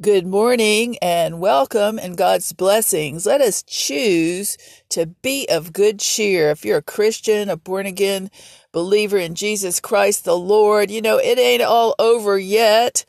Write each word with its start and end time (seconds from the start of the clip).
Good 0.00 0.28
morning 0.28 0.96
and 1.02 1.40
welcome 1.40 1.98
and 1.98 2.16
God's 2.16 2.52
blessings. 2.52 3.26
Let 3.26 3.40
us 3.40 3.64
choose 3.64 4.56
to 4.90 5.06
be 5.06 5.48
of 5.50 5.72
good 5.72 5.98
cheer. 5.98 6.50
If 6.50 6.64
you're 6.64 6.78
a 6.78 6.82
Christian, 6.82 7.48
a 7.48 7.56
born 7.56 7.84
again 7.84 8.30
believer 8.70 9.18
in 9.18 9.34
Jesus 9.34 9.80
Christ 9.80 10.24
the 10.24 10.38
Lord, 10.38 10.92
you 10.92 11.02
know, 11.02 11.18
it 11.18 11.36
ain't 11.36 11.62
all 11.62 11.96
over 11.98 12.38
yet. 12.38 13.04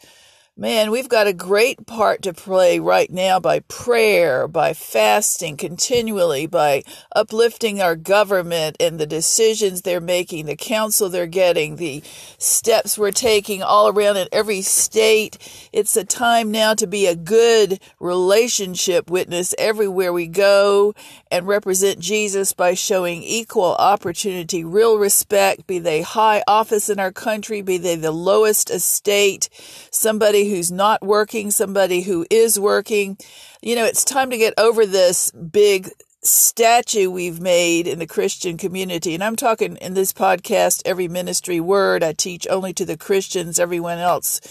Man, 0.60 0.92
we've 0.92 1.08
got 1.08 1.26
a 1.26 1.32
great 1.32 1.88
part 1.88 2.22
to 2.24 2.34
play 2.34 2.80
right 2.80 3.10
now 3.10 3.40
by 3.40 3.62
prayer, 3.62 4.46
by 4.46 4.74
fasting 4.74 5.56
continually, 5.56 6.48
by 6.48 6.84
uplifting 7.16 7.82
our 7.82 7.96
government 7.96 8.76
and 8.78 9.00
the 9.00 9.08
decisions 9.08 9.84
they're 9.84 10.02
making, 10.02 10.48
the 10.48 10.58
counsel 10.58 11.08
they're 11.08 11.28
getting, 11.28 11.78
the 11.78 12.04
steps 12.38 12.98
we're 12.98 13.12
taking 13.12 13.64
all 13.64 13.88
around 13.88 14.18
in 14.18 14.28
every 14.34 14.62
state. 14.62 15.38
It's 15.72 15.96
a 15.96 16.04
time 16.04 16.52
now 16.52 16.74
to 16.74 16.88
be 16.88 17.06
a 17.06 17.16
good 17.16 17.80
relationship 18.02 19.10
witness 19.10 19.56
everywhere 19.58 20.12
we 20.12 20.28
go 20.28 20.94
and 21.32 21.48
represent 21.48 22.00
Jesus 22.00 22.52
by 22.52 22.74
showing 22.74 23.24
equal 23.24 23.76
opportunity, 23.76 24.66
real 24.66 24.98
respect, 24.98 25.68
be 25.68 25.80
they 25.80 26.02
high 26.02 26.44
office 26.48 26.90
in 26.90 27.00
our 27.00 27.14
country, 27.14 27.62
be 27.62 27.78
they 27.78 27.96
the 27.96 28.12
lowest 28.12 28.70
estate, 28.70 29.48
somebody 29.90 30.49
who's 30.50 30.72
not 30.72 31.02
working, 31.02 31.52
somebody 31.52 32.02
who 32.02 32.26
is 32.30 32.60
working. 32.60 33.18
You 33.62 33.76
know, 33.76 33.86
it's 33.86 34.04
time 34.04 34.30
to 34.30 34.38
get 34.38 34.54
over 34.58 34.86
this 34.86 35.32
big 35.32 35.90
statue 36.22 37.10
we've 37.10 37.40
made 37.40 37.88
in 37.88 38.00
the 38.00 38.08
Christian 38.08 38.58
community. 38.58 39.14
And 39.14 39.24
I'm 39.24 39.36
talking 39.36 39.78
in 39.78 39.94
this 39.94 40.12
podcast, 40.12 40.82
every 40.86 41.08
ministry 41.08 41.60
word 41.60 42.04
I 42.04 42.14
teach 42.14 42.46
only 42.50 42.74
to 42.74 42.86
the 42.86 42.98
Christians, 42.98 43.60
everyone 43.60 44.00
else. 44.00 44.42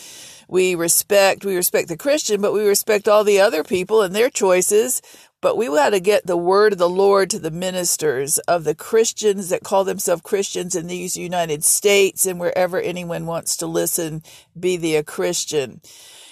We 0.48 0.74
respect, 0.74 1.44
we 1.44 1.56
respect 1.56 1.88
the 1.88 1.96
Christian, 1.98 2.40
but 2.40 2.54
we 2.54 2.66
respect 2.66 3.06
all 3.06 3.22
the 3.22 3.40
other 3.40 3.62
people 3.62 4.00
and 4.00 4.14
their 4.14 4.30
choices. 4.30 5.02
But 5.40 5.56
we 5.56 5.66
got 5.66 5.90
to 5.90 6.00
get 6.00 6.26
the 6.26 6.36
word 6.36 6.72
of 6.72 6.78
the 6.78 6.88
Lord 6.88 7.30
to 7.30 7.38
the 7.38 7.52
ministers 7.52 8.38
of 8.38 8.64
the 8.64 8.74
Christians 8.74 9.50
that 9.50 9.62
call 9.62 9.84
themselves 9.84 10.22
Christians 10.22 10.74
in 10.74 10.88
these 10.88 11.16
United 11.16 11.62
States 11.62 12.26
and 12.26 12.40
wherever 12.40 12.80
anyone 12.80 13.24
wants 13.24 13.56
to 13.58 13.66
listen, 13.66 14.22
be 14.58 14.76
they 14.76 14.96
a 14.96 15.04
Christian. 15.04 15.80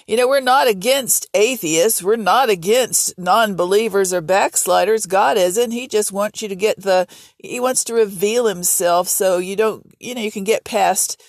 You 0.07 0.17
know, 0.17 0.27
we're 0.27 0.41
not 0.41 0.67
against 0.67 1.27
atheists. 1.33 2.03
We're 2.03 2.17
not 2.17 2.49
against 2.49 3.17
non-believers 3.17 4.13
or 4.13 4.21
backsliders. 4.21 5.05
God 5.05 5.37
isn't. 5.37 5.71
He 5.71 5.87
just 5.87 6.11
wants 6.11 6.41
you 6.41 6.49
to 6.49 6.55
get 6.55 6.81
the, 6.81 7.07
he 7.37 7.59
wants 7.59 7.85
to 7.85 7.93
reveal 7.93 8.45
himself 8.45 9.07
so 9.07 9.37
you 9.37 9.55
don't, 9.55 9.85
you 9.99 10.15
know, 10.15 10.21
you 10.21 10.31
can 10.31 10.43
get 10.43 10.63
past 10.63 11.21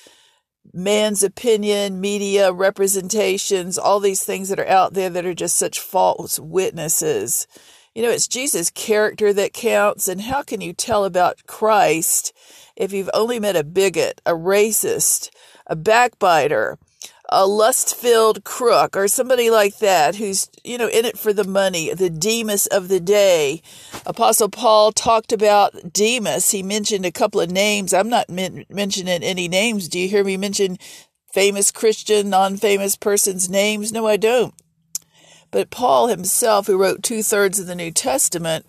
man's 0.72 1.22
opinion, 1.22 2.00
media 2.00 2.52
representations, 2.52 3.78
all 3.78 4.00
these 4.00 4.24
things 4.24 4.48
that 4.48 4.60
are 4.60 4.68
out 4.68 4.94
there 4.94 5.10
that 5.10 5.26
are 5.26 5.34
just 5.34 5.56
such 5.56 5.80
false 5.80 6.38
witnesses. 6.38 7.46
You 7.94 8.02
know, 8.02 8.10
it's 8.10 8.28
Jesus' 8.28 8.70
character 8.70 9.32
that 9.32 9.52
counts. 9.52 10.08
And 10.08 10.20
how 10.20 10.42
can 10.42 10.60
you 10.60 10.72
tell 10.72 11.04
about 11.04 11.46
Christ 11.46 12.32
if 12.76 12.92
you've 12.92 13.10
only 13.12 13.40
met 13.40 13.56
a 13.56 13.64
bigot, 13.64 14.20
a 14.24 14.32
racist, 14.32 15.30
a 15.66 15.74
backbiter, 15.74 16.78
a 17.28 17.46
lust 17.46 17.94
filled 17.94 18.44
crook 18.44 18.96
or 18.96 19.06
somebody 19.06 19.50
like 19.50 19.78
that 19.78 20.16
who's, 20.16 20.48
you 20.64 20.78
know, 20.78 20.88
in 20.88 21.04
it 21.04 21.18
for 21.18 21.32
the 21.32 21.44
money, 21.44 21.92
the 21.92 22.10
Demas 22.10 22.66
of 22.66 22.88
the 22.88 23.00
day. 23.00 23.62
Apostle 24.06 24.48
Paul 24.48 24.92
talked 24.92 25.32
about 25.32 25.92
Demas. 25.92 26.50
He 26.50 26.62
mentioned 26.62 27.04
a 27.04 27.12
couple 27.12 27.40
of 27.40 27.50
names. 27.50 27.92
I'm 27.92 28.08
not 28.08 28.30
men- 28.30 28.64
mentioning 28.70 29.22
any 29.22 29.46
names. 29.48 29.88
Do 29.88 29.98
you 29.98 30.08
hear 30.08 30.24
me 30.24 30.36
mention 30.36 30.78
famous 31.32 31.70
Christian, 31.70 32.30
non 32.30 32.56
famous 32.56 32.96
persons' 32.96 33.50
names? 33.50 33.92
No, 33.92 34.06
I 34.06 34.16
don't. 34.16 34.54
But 35.50 35.70
Paul 35.70 36.08
himself, 36.08 36.66
who 36.66 36.78
wrote 36.78 37.02
two 37.02 37.22
thirds 37.22 37.58
of 37.58 37.66
the 37.66 37.74
New 37.74 37.90
Testament, 37.90 38.66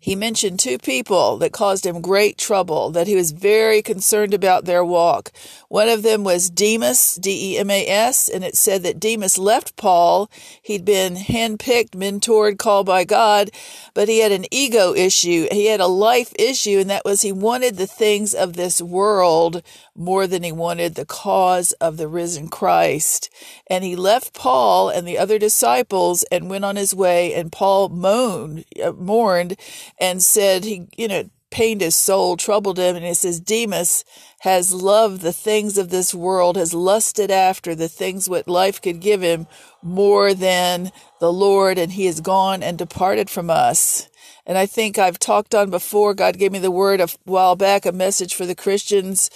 he 0.00 0.14
mentioned 0.14 0.58
two 0.58 0.78
people 0.78 1.38
that 1.38 1.52
caused 1.52 1.84
him 1.84 2.00
great 2.00 2.38
trouble, 2.38 2.90
that 2.90 3.08
he 3.08 3.16
was 3.16 3.32
very 3.32 3.82
concerned 3.82 4.32
about 4.32 4.64
their 4.64 4.84
walk. 4.84 5.32
One 5.68 5.88
of 5.88 6.02
them 6.02 6.24
was 6.24 6.50
Demas, 6.50 7.16
D 7.16 7.54
E 7.54 7.58
M 7.58 7.70
A 7.70 7.86
S, 7.86 8.28
and 8.28 8.44
it 8.44 8.56
said 8.56 8.82
that 8.84 9.00
Demas 9.00 9.38
left 9.38 9.76
Paul. 9.76 10.30
He'd 10.62 10.84
been 10.84 11.16
handpicked, 11.16 11.90
mentored, 11.90 12.58
called 12.58 12.86
by 12.86 13.04
God, 13.04 13.50
but 13.92 14.08
he 14.08 14.20
had 14.20 14.32
an 14.32 14.46
ego 14.52 14.94
issue. 14.94 15.48
He 15.50 15.66
had 15.66 15.80
a 15.80 15.86
life 15.86 16.32
issue, 16.38 16.78
and 16.78 16.88
that 16.90 17.04
was 17.04 17.22
he 17.22 17.32
wanted 17.32 17.76
the 17.76 17.86
things 17.86 18.34
of 18.34 18.52
this 18.52 18.80
world 18.80 19.62
more 19.96 20.28
than 20.28 20.44
he 20.44 20.52
wanted 20.52 20.94
the 20.94 21.04
cause 21.04 21.72
of 21.72 21.96
the 21.96 22.06
risen 22.06 22.48
Christ. 22.48 23.30
And 23.68 23.82
he 23.82 23.96
left 23.96 24.32
Paul 24.32 24.88
and 24.88 25.08
the 25.08 25.18
other 25.18 25.40
disciples 25.40 26.22
and 26.30 26.48
went 26.48 26.64
on 26.64 26.76
his 26.76 26.94
way, 26.94 27.34
and 27.34 27.50
Paul 27.50 27.88
moaned, 27.88 28.64
uh, 28.82 28.92
mourned, 28.92 29.56
and 30.00 30.22
said 30.22 30.64
he, 30.64 30.88
you 30.96 31.08
know, 31.08 31.30
pained 31.50 31.80
his 31.80 31.94
soul, 31.94 32.36
troubled 32.36 32.78
him. 32.78 32.96
And 32.96 33.04
it 33.04 33.16
says, 33.16 33.40
Demas 33.40 34.04
has 34.40 34.72
loved 34.72 35.22
the 35.22 35.32
things 35.32 35.78
of 35.78 35.90
this 35.90 36.14
world, 36.14 36.56
has 36.56 36.74
lusted 36.74 37.30
after 37.30 37.74
the 37.74 37.88
things 37.88 38.28
what 38.28 38.48
life 38.48 38.80
could 38.80 39.00
give 39.00 39.22
him 39.22 39.46
more 39.82 40.34
than 40.34 40.92
the 41.20 41.32
Lord, 41.32 41.78
and 41.78 41.92
he 41.92 42.06
is 42.06 42.20
gone 42.20 42.62
and 42.62 42.78
departed 42.78 43.30
from 43.30 43.50
us. 43.50 44.08
And 44.46 44.56
I 44.56 44.66
think 44.66 44.98
I've 44.98 45.18
talked 45.18 45.54
on 45.54 45.70
before, 45.70 46.14
God 46.14 46.38
gave 46.38 46.52
me 46.52 46.58
the 46.58 46.70
word 46.70 47.00
a 47.00 47.08
while 47.24 47.56
back, 47.56 47.84
a 47.84 47.92
message 47.92 48.34
for 48.34 48.46
the 48.46 48.54
Christians, 48.54 49.30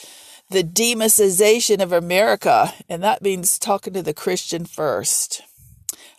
the 0.50 0.62
demasization 0.62 1.80
of 1.80 1.92
America. 1.92 2.72
And 2.88 3.02
that 3.02 3.22
means 3.22 3.58
talking 3.58 3.92
to 3.94 4.02
the 4.02 4.14
Christian 4.14 4.64
first 4.64 5.42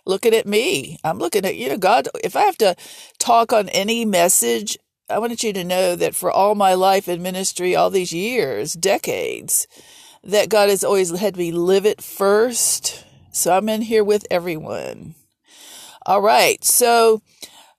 looking 0.06 0.34
at 0.34 0.46
me. 0.46 0.98
I'm 1.04 1.18
looking 1.18 1.44
at, 1.44 1.56
you 1.56 1.68
know, 1.68 1.78
God, 1.78 2.08
if 2.22 2.36
I 2.36 2.42
have 2.42 2.58
to 2.58 2.76
talk 3.18 3.52
on 3.52 3.68
any 3.70 4.04
message, 4.04 4.78
I 5.08 5.18
want 5.18 5.42
you 5.42 5.52
to 5.52 5.64
know 5.64 5.96
that 5.96 6.14
for 6.14 6.30
all 6.30 6.54
my 6.54 6.74
life 6.74 7.08
in 7.08 7.22
ministry, 7.22 7.76
all 7.76 7.90
these 7.90 8.12
years, 8.12 8.74
decades, 8.74 9.66
that 10.22 10.48
God 10.48 10.70
has 10.70 10.82
always 10.82 11.10
had 11.10 11.36
me 11.36 11.52
live 11.52 11.84
it 11.84 12.02
first. 12.02 13.04
So 13.30 13.54
I'm 13.54 13.68
in 13.68 13.82
here 13.82 14.04
with 14.04 14.26
everyone. 14.30 15.14
All 16.06 16.22
right. 16.22 16.62
So 16.64 17.20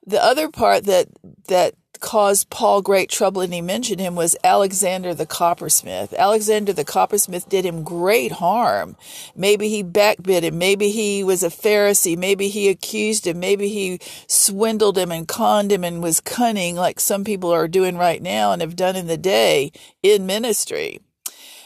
the 0.06 0.22
other 0.22 0.48
part 0.48 0.84
that, 0.84 1.08
that 1.48 1.74
caused 2.00 2.50
Paul 2.50 2.82
great 2.82 3.10
trouble, 3.10 3.40
and 3.40 3.52
he 3.52 3.60
mentioned 3.60 4.00
him, 4.00 4.14
was 4.14 4.36
Alexander 4.42 5.14
the 5.14 5.26
coppersmith. 5.26 6.14
Alexander 6.14 6.72
the 6.72 6.84
coppersmith 6.84 7.48
did 7.48 7.64
him 7.64 7.82
great 7.82 8.32
harm. 8.32 8.96
Maybe 9.34 9.68
he 9.68 9.82
backbit 9.82 10.44
him. 10.44 10.58
Maybe 10.58 10.90
he 10.90 11.24
was 11.24 11.42
a 11.42 11.48
Pharisee. 11.48 12.16
Maybe 12.16 12.48
he 12.48 12.68
accused 12.68 13.26
him. 13.26 13.40
Maybe 13.40 13.68
he 13.68 14.00
swindled 14.26 14.98
him 14.98 15.12
and 15.12 15.28
conned 15.28 15.72
him 15.72 15.84
and 15.84 16.02
was 16.02 16.20
cunning 16.20 16.76
like 16.76 17.00
some 17.00 17.24
people 17.24 17.52
are 17.52 17.68
doing 17.68 17.96
right 17.96 18.22
now 18.22 18.52
and 18.52 18.62
have 18.62 18.76
done 18.76 18.96
in 18.96 19.06
the 19.06 19.16
day 19.16 19.72
in 20.02 20.26
ministry. 20.26 21.00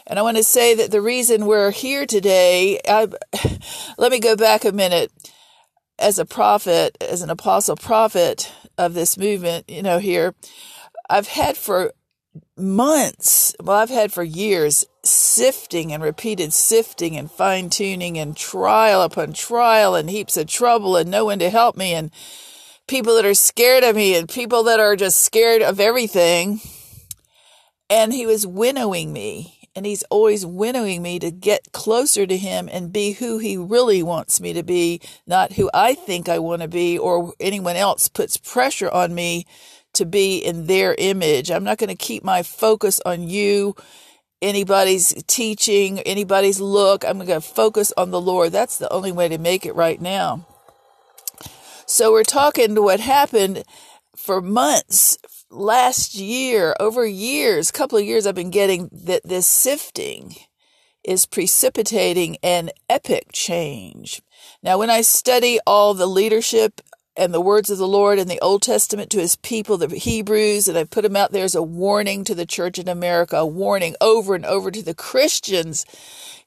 And 0.07 0.19
I 0.19 0.23
want 0.23 0.37
to 0.37 0.43
say 0.43 0.75
that 0.75 0.91
the 0.91 1.01
reason 1.01 1.45
we're 1.45 1.71
here 1.71 2.05
today, 2.05 2.79
I, 2.87 3.07
let 3.97 4.11
me 4.11 4.19
go 4.19 4.35
back 4.35 4.65
a 4.65 4.71
minute. 4.71 5.11
As 5.99 6.17
a 6.17 6.25
prophet, 6.25 6.97
as 6.99 7.21
an 7.21 7.29
apostle 7.29 7.75
prophet, 7.75 8.51
of 8.81 8.93
this 8.93 9.17
movement, 9.17 9.69
you 9.69 9.83
know, 9.83 9.99
here, 9.99 10.35
I've 11.09 11.27
had 11.27 11.55
for 11.57 11.93
months, 12.57 13.55
well, 13.61 13.77
I've 13.77 13.89
had 13.89 14.11
for 14.11 14.23
years 14.23 14.85
sifting 15.03 15.91
and 15.91 16.01
repeated 16.01 16.53
sifting 16.53 17.17
and 17.17 17.29
fine 17.29 17.69
tuning 17.69 18.17
and 18.17 18.35
trial 18.35 19.01
upon 19.01 19.33
trial 19.33 19.95
and 19.95 20.09
heaps 20.09 20.37
of 20.37 20.47
trouble 20.47 20.95
and 20.95 21.09
no 21.09 21.25
one 21.25 21.39
to 21.39 21.49
help 21.49 21.75
me 21.75 21.93
and 21.93 22.11
people 22.87 23.15
that 23.15 23.25
are 23.25 23.33
scared 23.33 23.83
of 23.83 23.95
me 23.95 24.15
and 24.15 24.29
people 24.29 24.63
that 24.63 24.79
are 24.79 24.95
just 24.95 25.21
scared 25.21 25.61
of 25.61 25.79
everything. 25.79 26.61
And 27.89 28.13
he 28.13 28.25
was 28.25 28.47
winnowing 28.47 29.11
me 29.11 29.60
and 29.75 29.85
he's 29.85 30.03
always 30.03 30.45
winnowing 30.45 31.01
me 31.01 31.19
to 31.19 31.31
get 31.31 31.71
closer 31.71 32.25
to 32.27 32.37
him 32.37 32.69
and 32.71 32.91
be 32.91 33.13
who 33.13 33.37
he 33.37 33.55
really 33.57 34.03
wants 34.03 34.41
me 34.41 34.53
to 34.53 34.63
be, 34.63 34.99
not 35.25 35.53
who 35.53 35.69
I 35.73 35.93
think 35.93 36.27
I 36.27 36.39
want 36.39 36.61
to 36.61 36.67
be 36.67 36.97
or 36.97 37.33
anyone 37.39 37.75
else 37.75 38.07
puts 38.07 38.37
pressure 38.37 38.89
on 38.89 39.15
me 39.15 39.45
to 39.93 40.05
be 40.05 40.37
in 40.37 40.67
their 40.67 40.95
image. 40.97 41.51
I'm 41.51 41.63
not 41.63 41.77
going 41.77 41.89
to 41.89 41.95
keep 41.95 42.23
my 42.23 42.43
focus 42.43 43.01
on 43.05 43.27
you, 43.27 43.75
anybody's 44.41 45.13
teaching, 45.27 45.99
anybody's 46.01 46.59
look. 46.59 47.05
I'm 47.05 47.17
going 47.17 47.41
to 47.41 47.41
focus 47.41 47.93
on 47.95 48.11
the 48.11 48.21
Lord. 48.21 48.51
That's 48.51 48.77
the 48.77 48.91
only 48.91 49.11
way 49.11 49.29
to 49.29 49.37
make 49.37 49.65
it 49.65 49.75
right 49.75 50.01
now. 50.01 50.47
So 51.85 52.11
we're 52.11 52.23
talking 52.23 52.73
to 52.75 52.81
what 52.81 53.01
happened 53.01 53.63
for 54.21 54.41
months 54.41 55.17
last 55.49 56.15
year, 56.15 56.75
over 56.79 57.05
years, 57.05 57.69
a 57.69 57.73
couple 57.73 57.97
of 57.97 58.05
years, 58.05 58.25
I've 58.25 58.35
been 58.35 58.51
getting 58.51 58.89
that 58.91 59.23
this 59.25 59.47
sifting 59.47 60.35
is 61.03 61.25
precipitating 61.25 62.37
an 62.43 62.69
epic 62.89 63.27
change. 63.33 64.21
Now, 64.61 64.77
when 64.77 64.89
I 64.89 65.01
study 65.01 65.59
all 65.65 65.93
the 65.93 66.05
leadership 66.05 66.81
and 67.17 67.33
the 67.33 67.41
words 67.41 67.69
of 67.69 67.77
the 67.77 67.87
Lord 67.87 68.19
in 68.19 68.27
the 68.27 68.39
Old 68.39 68.61
Testament 68.61 69.09
to 69.11 69.19
his 69.19 69.35
people, 69.35 69.77
the 69.77 69.87
Hebrews, 69.87 70.67
and 70.67 70.77
I 70.77 70.83
put 70.83 71.01
them 71.01 71.15
out 71.15 71.31
there 71.31 71.43
as 71.43 71.55
a 71.55 71.63
warning 71.63 72.23
to 72.25 72.35
the 72.35 72.45
church 72.45 72.77
in 72.79 72.87
America, 72.87 73.37
a 73.37 73.45
warning 73.45 73.95
over 73.99 74.35
and 74.35 74.45
over 74.45 74.71
to 74.71 74.83
the 74.83 74.93
Christians. 74.93 75.85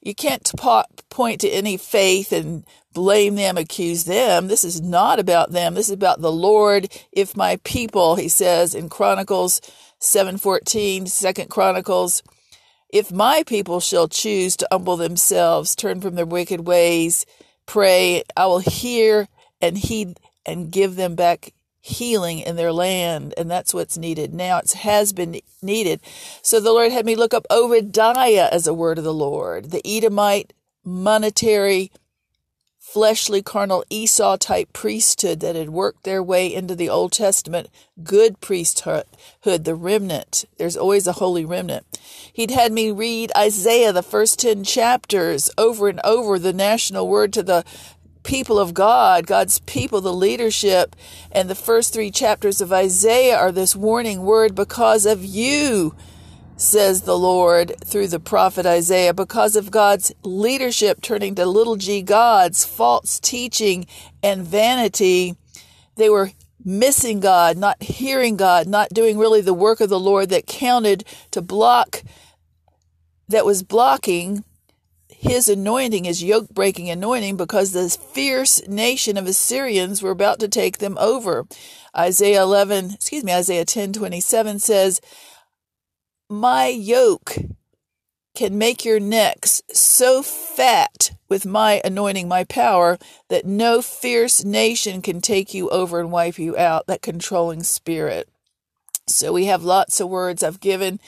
You 0.05 0.15
can't 0.15 0.49
po- 0.57 0.85
point 1.09 1.41
to 1.41 1.49
any 1.49 1.77
faith 1.77 2.31
and 2.31 2.63
blame 2.93 3.35
them, 3.35 3.57
accuse 3.57 4.05
them. 4.05 4.47
This 4.47 4.63
is 4.63 4.79
not 4.79 5.19
about 5.19 5.51
them. 5.51 5.73
This 5.73 5.87
is 5.89 5.95
about 5.95 6.21
the 6.21 6.31
Lord. 6.31 6.93
If 7.11 7.35
my 7.35 7.57
people, 7.65 8.15
he 8.15 8.29
says 8.29 8.75
in 8.75 8.87
Chronicles 8.89 9.61
7:14, 9.99 11.07
Second 11.07 11.49
Chronicles, 11.49 12.23
if 12.89 13.11
my 13.11 13.43
people 13.47 13.79
shall 13.81 14.07
choose 14.07 14.55
to 14.57 14.67
humble 14.71 14.95
themselves, 14.95 15.75
turn 15.75 16.01
from 16.01 16.15
their 16.15 16.25
wicked 16.27 16.67
ways, 16.67 17.25
pray, 17.65 18.23
I 18.37 18.45
will 18.45 18.59
hear 18.59 19.27
and 19.59 19.77
heed 19.77 20.19
and 20.45 20.71
give 20.71 20.95
them 20.97 21.15
back 21.15 21.53
healing 21.85 22.39
in 22.39 22.55
their 22.55 22.73
land. 22.73 23.33
And 23.37 23.49
that's 23.49 23.73
what's 23.73 23.95
needed 23.95 24.33
now. 24.33 24.57
It 24.57 24.71
has 24.71 25.13
been 25.13 25.39
needed. 25.61 26.01
So 26.41 26.59
the 26.59 26.71
Lord 26.71 26.91
had 26.91 27.05
me 27.05 27.15
look 27.15 27.33
up 27.33 27.45
Obadiah 27.51 28.49
as 28.51 28.65
a 28.65 28.73
word 28.73 28.97
of 28.97 29.03
the 29.03 29.13
Lord, 29.13 29.69
the 29.69 29.85
Edomite 29.85 30.53
monetary 30.83 31.91
fleshly, 32.79 33.41
carnal 33.41 33.83
Esau 33.89 34.37
type 34.37 34.71
priesthood 34.71 35.41
that 35.41 35.55
had 35.55 35.69
worked 35.69 36.03
their 36.03 36.23
way 36.23 36.53
into 36.53 36.75
the 36.75 36.89
Old 36.89 37.11
Testament 37.11 37.67
good 38.03 38.39
priesthood, 38.39 39.05
the 39.43 39.75
remnant. 39.75 40.45
There's 40.57 40.77
always 40.77 41.05
a 41.05 41.13
holy 41.13 41.45
remnant. 41.45 41.85
He'd 42.31 42.51
had 42.51 42.71
me 42.71 42.91
read 42.91 43.31
Isaiah, 43.35 43.91
the 43.91 44.01
first 44.01 44.39
10 44.39 44.63
chapters, 44.63 45.51
over 45.57 45.89
and 45.89 45.99
over, 46.03 46.39
the 46.39 46.53
national 46.53 47.07
word 47.07 47.33
to 47.33 47.43
the 47.43 47.65
people 48.25 48.59
of 48.59 48.73
God, 48.73 49.25
God's 49.25 49.59
people, 49.59 50.01
the 50.01 50.11
leadership. 50.13 50.95
And 51.31 51.49
the 51.49 51.55
first 51.55 51.93
three 51.93 52.11
chapters 52.11 52.59
of 52.59 52.73
Isaiah 52.73 53.37
are 53.37 53.51
this 53.51 53.75
warning 53.75 54.23
word 54.23 54.55
because 54.55 55.05
of 55.05 55.23
you 55.23 55.95
says 56.57 57.01
the 57.01 57.17
Lord 57.17 57.73
through 57.83 58.07
the 58.07 58.19
prophet 58.19 58.65
Isaiah, 58.65 59.13
because 59.13 59.55
of 59.55 59.71
God's 59.71 60.13
leadership 60.23 61.01
turning 61.01 61.35
to 61.35 61.45
little 61.45 61.75
g 61.75 62.01
gods, 62.01 62.65
false 62.65 63.19
teaching, 63.19 63.85
and 64.23 64.45
vanity, 64.45 65.35
they 65.97 66.09
were 66.09 66.31
missing 66.63 67.19
God, 67.19 67.57
not 67.57 67.81
hearing 67.83 68.37
God, 68.37 68.67
not 68.67 68.89
doing 68.89 69.17
really 69.17 69.41
the 69.41 69.53
work 69.53 69.81
of 69.81 69.89
the 69.89 69.99
Lord 69.99 70.29
that 70.29 70.47
counted 70.47 71.03
to 71.31 71.41
block, 71.41 72.03
that 73.27 73.45
was 73.45 73.61
blocking 73.61 74.43
his 75.27 75.47
anointing, 75.47 76.05
his 76.05 76.23
yoke 76.23 76.49
breaking 76.49 76.89
anointing, 76.89 77.37
because 77.37 77.71
the 77.71 77.89
fierce 77.89 78.65
nation 78.67 79.17
of 79.17 79.27
Assyrians 79.27 80.01
were 80.01 80.11
about 80.11 80.39
to 80.39 80.47
take 80.47 80.77
them 80.77 80.97
over. 80.99 81.45
Isaiah 81.97 82.43
11, 82.43 82.91
excuse 82.95 83.23
me, 83.23 83.33
Isaiah 83.33 83.65
10 83.65 83.93
27 83.93 84.59
says, 84.59 85.01
my 86.29 86.67
yoke 86.67 87.35
can 88.35 88.57
make 88.57 88.83
your 88.83 88.99
necks 88.99 89.61
so 89.71 90.21
fat 90.21 91.11
with 91.29 91.45
my 91.45 91.81
anointing, 91.85 92.27
my 92.27 92.43
power, 92.43 92.97
that 93.29 93.45
no 93.45 93.81
fierce 93.81 94.43
nation 94.43 95.01
can 95.01 95.21
take 95.21 95.53
you 95.53 95.69
over 95.69 95.99
and 95.99 96.11
wipe 96.11 96.37
you 96.37 96.57
out, 96.57 96.87
that 96.87 97.01
controlling 97.01 97.63
spirit. 97.63 98.27
So 99.07 99.31
we 99.31 99.45
have 99.45 99.63
lots 99.63 99.99
of 99.99 100.09
words 100.09 100.43
I've 100.43 100.59
given 100.59 100.99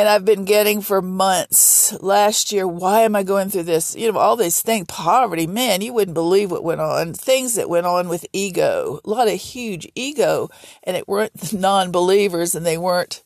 and 0.00 0.08
I've 0.08 0.24
been 0.24 0.46
getting 0.46 0.80
for 0.80 1.02
months. 1.02 1.92
Last 2.00 2.52
year, 2.52 2.66
why 2.66 3.02
am 3.02 3.14
I 3.14 3.22
going 3.22 3.50
through 3.50 3.64
this? 3.64 3.94
You 3.94 4.10
know, 4.10 4.18
all 4.18 4.34
these 4.34 4.62
things, 4.62 4.86
poverty, 4.88 5.46
man, 5.46 5.82
you 5.82 5.92
wouldn't 5.92 6.14
believe 6.14 6.50
what 6.50 6.64
went 6.64 6.80
on. 6.80 7.12
Things 7.12 7.54
that 7.56 7.68
went 7.68 7.84
on 7.84 8.08
with 8.08 8.24
ego, 8.32 9.00
a 9.04 9.10
lot 9.10 9.28
of 9.28 9.34
huge 9.34 9.86
ego, 9.94 10.48
and 10.84 10.96
it 10.96 11.06
weren't 11.06 11.52
non 11.52 11.92
believers 11.92 12.54
and 12.54 12.64
they 12.64 12.78
weren't 12.78 13.22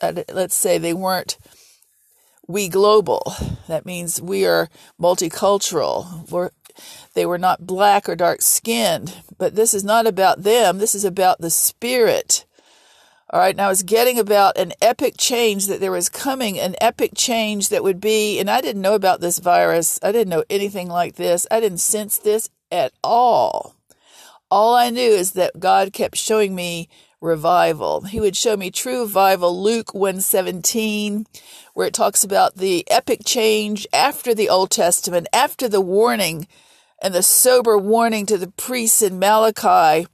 uh, 0.00 0.22
let's 0.32 0.54
say 0.54 0.78
they 0.78 0.94
weren't 0.94 1.36
we 2.46 2.68
global. 2.68 3.34
That 3.66 3.84
means 3.84 4.22
we 4.22 4.46
are 4.46 4.70
multicultural. 4.98 6.30
We're, 6.30 6.52
they 7.12 7.26
were 7.26 7.36
not 7.36 7.66
black 7.66 8.08
or 8.08 8.16
dark 8.16 8.40
skinned. 8.40 9.14
But 9.36 9.56
this 9.56 9.74
is 9.74 9.84
not 9.84 10.06
about 10.06 10.42
them. 10.42 10.78
This 10.78 10.94
is 10.94 11.04
about 11.04 11.42
the 11.42 11.50
spirit. 11.50 12.46
All 13.30 13.40
right. 13.40 13.54
Now 13.54 13.66
I 13.66 13.68
was 13.68 13.82
getting 13.82 14.18
about 14.18 14.56
an 14.56 14.72
epic 14.80 15.14
change 15.18 15.66
that 15.66 15.80
there 15.80 15.92
was 15.92 16.08
coming, 16.08 16.58
an 16.58 16.76
epic 16.80 17.12
change 17.14 17.68
that 17.68 17.82
would 17.82 18.00
be, 18.00 18.40
and 18.40 18.48
I 18.48 18.62
didn't 18.62 18.80
know 18.80 18.94
about 18.94 19.20
this 19.20 19.38
virus. 19.38 19.98
I 20.02 20.12
didn't 20.12 20.30
know 20.30 20.44
anything 20.48 20.88
like 20.88 21.16
this. 21.16 21.46
I 21.50 21.60
didn't 21.60 21.78
sense 21.78 22.16
this 22.16 22.48
at 22.72 22.92
all. 23.04 23.74
All 24.50 24.74
I 24.74 24.88
knew 24.88 25.10
is 25.10 25.32
that 25.32 25.60
God 25.60 25.92
kept 25.92 26.16
showing 26.16 26.54
me 26.54 26.88
revival. 27.20 28.02
He 28.02 28.18
would 28.18 28.34
show 28.34 28.56
me 28.56 28.70
true 28.70 29.02
revival, 29.02 29.62
Luke 29.62 29.92
117, 29.92 31.26
where 31.74 31.86
it 31.86 31.92
talks 31.92 32.24
about 32.24 32.56
the 32.56 32.90
epic 32.90 33.20
change 33.26 33.86
after 33.92 34.34
the 34.34 34.48
Old 34.48 34.70
Testament, 34.70 35.26
after 35.34 35.68
the 35.68 35.82
warning 35.82 36.46
and 37.02 37.12
the 37.12 37.22
sober 37.22 37.76
warning 37.76 38.24
to 38.24 38.38
the 38.38 38.50
priests 38.52 39.02
in 39.02 39.18
Malachi. 39.18 40.06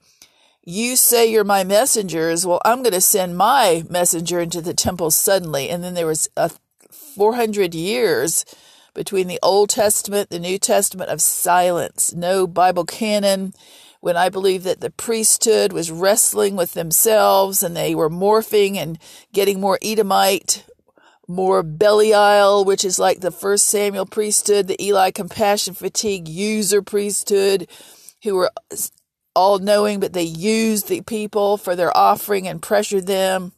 You 0.67 0.97
say 0.97 1.31
you're 1.31 1.45
my 1.45 1.63
messengers. 1.63 2.47
Well, 2.47 2.61
I'm 2.65 2.83
going 2.83 2.95
to 2.95 3.01
send 3.03 3.37
my 3.37 3.85
messenger 3.91 4.41
into 4.41 4.63
the 4.63 4.73
temple 4.73 5.11
suddenly. 5.11 5.69
And 5.69 5.85
then 5.85 5.93
there 5.93 6.07
was 6.07 6.27
a 6.39 6.51
400 6.91 7.75
years 7.75 8.47
between 8.95 9.27
the 9.27 9.39
Old 9.43 9.69
Testament, 9.69 10.31
the 10.31 10.39
New 10.39 10.59
Testament 10.59 11.11
of 11.11 11.21
silence, 11.21 12.15
no 12.15 12.47
Bible 12.47 12.87
canon, 12.87 13.53
when 14.01 14.17
I 14.17 14.31
believe 14.31 14.63
that 14.63 14.81
the 14.81 14.91
priesthood 14.91 15.73
was 15.73 15.91
wrestling 15.91 16.57
with 16.57 16.73
themselves 16.73 17.63
and 17.63 17.77
they 17.77 17.95
were 17.95 18.11
morphing 18.11 18.77
and 18.77 18.99
getting 19.33 19.61
more 19.61 19.79
Edomite, 19.83 20.65
more 21.27 21.63
Belial, 21.63 22.65
which 22.65 22.85
is 22.85 22.99
like 22.99 23.21
the 23.21 23.31
first 23.31 23.67
Samuel 23.67 24.07
priesthood, 24.07 24.67
the 24.67 24.83
Eli 24.83 25.11
compassion 25.11 25.75
fatigue 25.75 26.29
user 26.29 26.83
priesthood, 26.83 27.67
who 28.23 28.35
were 28.35 28.51
all 29.35 29.59
knowing, 29.59 30.01
but 30.01 30.13
they 30.13 30.23
used 30.23 30.89
the 30.89 31.01
people 31.03 31.57
for 31.57 31.75
their 31.75 31.97
offering 31.97 32.47
and 32.47 32.63
pressured 32.63 33.07
them 33.07 33.53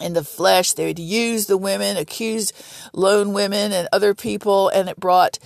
in 0.00 0.12
the 0.14 0.24
flesh. 0.24 0.72
They 0.72 0.86
would 0.86 0.98
use 0.98 1.46
the 1.46 1.56
women, 1.56 1.96
accused 1.96 2.52
lone 2.92 3.32
women 3.32 3.72
and 3.72 3.88
other 3.92 4.14
people, 4.14 4.68
and 4.68 4.88
it 4.88 5.00
brought 5.00 5.38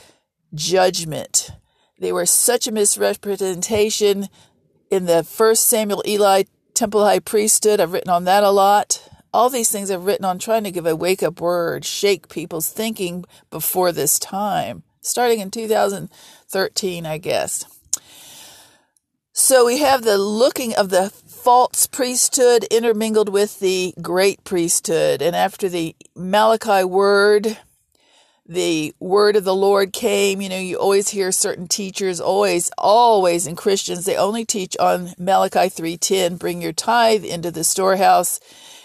judgment. 0.54 1.50
They 1.98 2.12
were 2.12 2.26
such 2.26 2.66
a 2.66 2.72
misrepresentation 2.72 4.28
in 4.90 5.06
the 5.06 5.22
first 5.22 5.66
Samuel 5.66 6.02
Eli 6.06 6.44
temple 6.74 7.04
high 7.04 7.18
priesthood. 7.18 7.80
I've 7.80 7.92
written 7.92 8.10
on 8.10 8.24
that 8.24 8.42
a 8.42 8.50
lot. 8.50 9.06
All 9.32 9.50
these 9.50 9.70
things 9.70 9.90
I've 9.90 10.06
written 10.06 10.24
on 10.24 10.38
trying 10.38 10.64
to 10.64 10.72
give 10.72 10.86
a 10.86 10.96
wake 10.96 11.22
up 11.22 11.40
word, 11.40 11.84
shake 11.84 12.28
people's 12.28 12.70
thinking 12.70 13.24
before 13.50 13.92
this 13.92 14.18
time, 14.18 14.82
starting 15.00 15.38
in 15.38 15.50
2013, 15.52 17.06
I 17.06 17.18
guess. 17.18 17.79
So 19.42 19.64
we 19.64 19.78
have 19.78 20.02
the 20.02 20.18
looking 20.18 20.74
of 20.74 20.90
the 20.90 21.08
false 21.08 21.86
priesthood 21.86 22.64
intermingled 22.64 23.30
with 23.30 23.58
the 23.58 23.94
great 24.02 24.44
priesthood. 24.44 25.22
And 25.22 25.34
after 25.34 25.66
the 25.66 25.96
Malachi 26.14 26.84
word, 26.84 27.58
the 28.44 28.94
word 29.00 29.36
of 29.36 29.44
the 29.44 29.54
Lord 29.54 29.94
came. 29.94 30.42
You 30.42 30.50
know, 30.50 30.58
you 30.58 30.76
always 30.76 31.08
hear 31.08 31.32
certain 31.32 31.68
teachers, 31.68 32.20
always, 32.20 32.70
always 32.76 33.46
in 33.46 33.56
Christians, 33.56 34.04
they 34.04 34.14
only 34.14 34.44
teach 34.44 34.76
on 34.76 35.14
Malachi 35.18 35.70
3.10, 35.70 36.38
bring 36.38 36.60
your 36.60 36.74
tithe 36.74 37.24
into 37.24 37.50
the 37.50 37.64
storehouse 37.64 38.40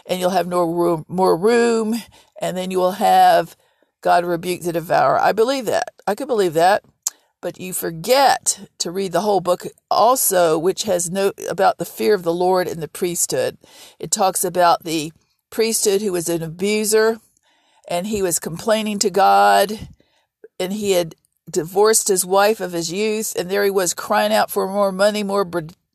and 0.05 0.21
you'll 0.21 0.29
have 0.29 0.47
no 0.47 0.63
room, 0.63 1.05
more 1.09 1.35
room 1.35 1.95
and 2.41 2.55
then 2.55 2.71
you 2.71 2.79
will 2.79 2.93
have 2.93 3.57
God 3.99 4.23
rebuke 4.23 4.61
the 4.61 4.71
devourer. 4.71 5.19
I 5.19 5.33
believe 5.33 5.65
that. 5.65 5.89
I 6.07 6.15
could 6.15 6.29
believe 6.29 6.53
that. 6.53 6.81
But 7.41 7.59
you 7.59 7.73
forget 7.73 8.67
to 8.79 8.91
read 8.91 9.11
the 9.11 9.21
whole 9.21 9.41
book 9.41 9.65
also, 9.91 10.57
which 10.57 10.83
has 10.83 11.11
about 11.47 11.77
the 11.77 11.85
fear 11.85 12.15
of 12.15 12.23
the 12.23 12.33
Lord 12.33 12.67
and 12.67 12.81
the 12.81 12.87
priesthood. 12.87 13.57
It 13.99 14.09
talks 14.09 14.43
about 14.43 14.83
the 14.83 15.13
priesthood 15.51 16.01
who 16.01 16.11
was 16.11 16.27
an 16.27 16.41
abuser, 16.41 17.19
and 17.87 18.07
he 18.07 18.21
was 18.21 18.39
complaining 18.39 18.99
to 18.99 19.09
God 19.09 19.87
and 20.59 20.73
he 20.73 20.91
had 20.91 21.15
divorced 21.49 22.07
his 22.07 22.25
wife 22.25 22.59
of 22.59 22.71
his 22.71 22.91
youth 22.91 23.35
and 23.37 23.49
there 23.49 23.63
he 23.63 23.69
was 23.69 23.93
crying 23.93 24.33
out 24.33 24.49
for 24.49 24.67
more 24.67 24.91
money 24.91 25.23
more 25.23 25.49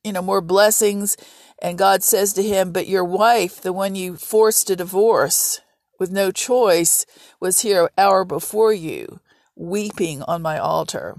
you 0.04 0.12
know 0.12 0.22
more 0.22 0.40
blessings 0.40 1.16
and 1.60 1.76
God 1.76 2.02
says 2.02 2.32
to 2.34 2.42
him 2.42 2.72
but 2.72 2.86
your 2.86 3.04
wife 3.04 3.60
the 3.60 3.72
one 3.72 3.94
you 3.94 4.16
forced 4.16 4.68
to 4.68 4.76
divorce 4.76 5.60
with 5.98 6.10
no 6.10 6.30
choice 6.30 7.04
was 7.40 7.60
here 7.60 7.84
an 7.84 7.88
hour 7.98 8.24
before 8.24 8.72
you 8.72 9.20
weeping 9.56 10.22
on 10.22 10.40
my 10.40 10.56
altar 10.56 11.16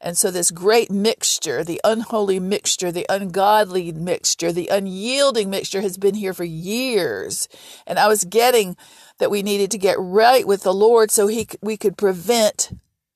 and 0.00 0.16
so 0.16 0.30
this 0.30 0.50
great 0.50 0.90
mixture 0.90 1.62
the 1.64 1.80
unholy 1.84 2.40
mixture 2.40 2.92
the 2.92 3.06
ungodly 3.08 3.92
mixture 3.92 4.52
the 4.52 4.68
unyielding 4.68 5.50
mixture 5.50 5.80
has 5.80 5.96
been 5.96 6.14
here 6.14 6.34
for 6.34 6.44
years 6.44 7.48
and 7.86 7.98
I 7.98 8.08
was 8.08 8.24
getting 8.24 8.76
that 9.18 9.30
we 9.30 9.42
needed 9.42 9.70
to 9.70 9.78
get 9.78 9.96
right 9.98 10.46
with 10.46 10.62
the 10.62 10.74
Lord 10.74 11.10
so 11.10 11.26
he 11.26 11.46
we 11.60 11.76
could 11.76 11.96
prevent 11.96 12.72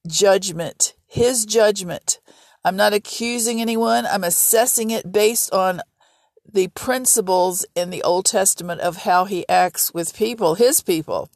judgment, 0.06 0.94
his 1.06 1.44
judgment. 1.44 2.20
I'm 2.64 2.76
not 2.76 2.92
accusing 2.92 3.61
anyone. 3.61 4.06
I'm 4.06 4.25
assessing 4.25 4.90
it 4.90 5.12
based 5.12 5.52
on 5.52 5.82
the 6.50 6.68
principles 6.68 7.66
in 7.75 7.90
the 7.90 8.02
Old 8.02 8.26
Testament 8.26 8.80
of 8.80 8.99
how 8.99 9.25
he 9.25 9.49
acts 9.49 9.92
with 9.92 10.16
people, 10.16 10.54
his 10.54 10.80
people. 10.80 11.30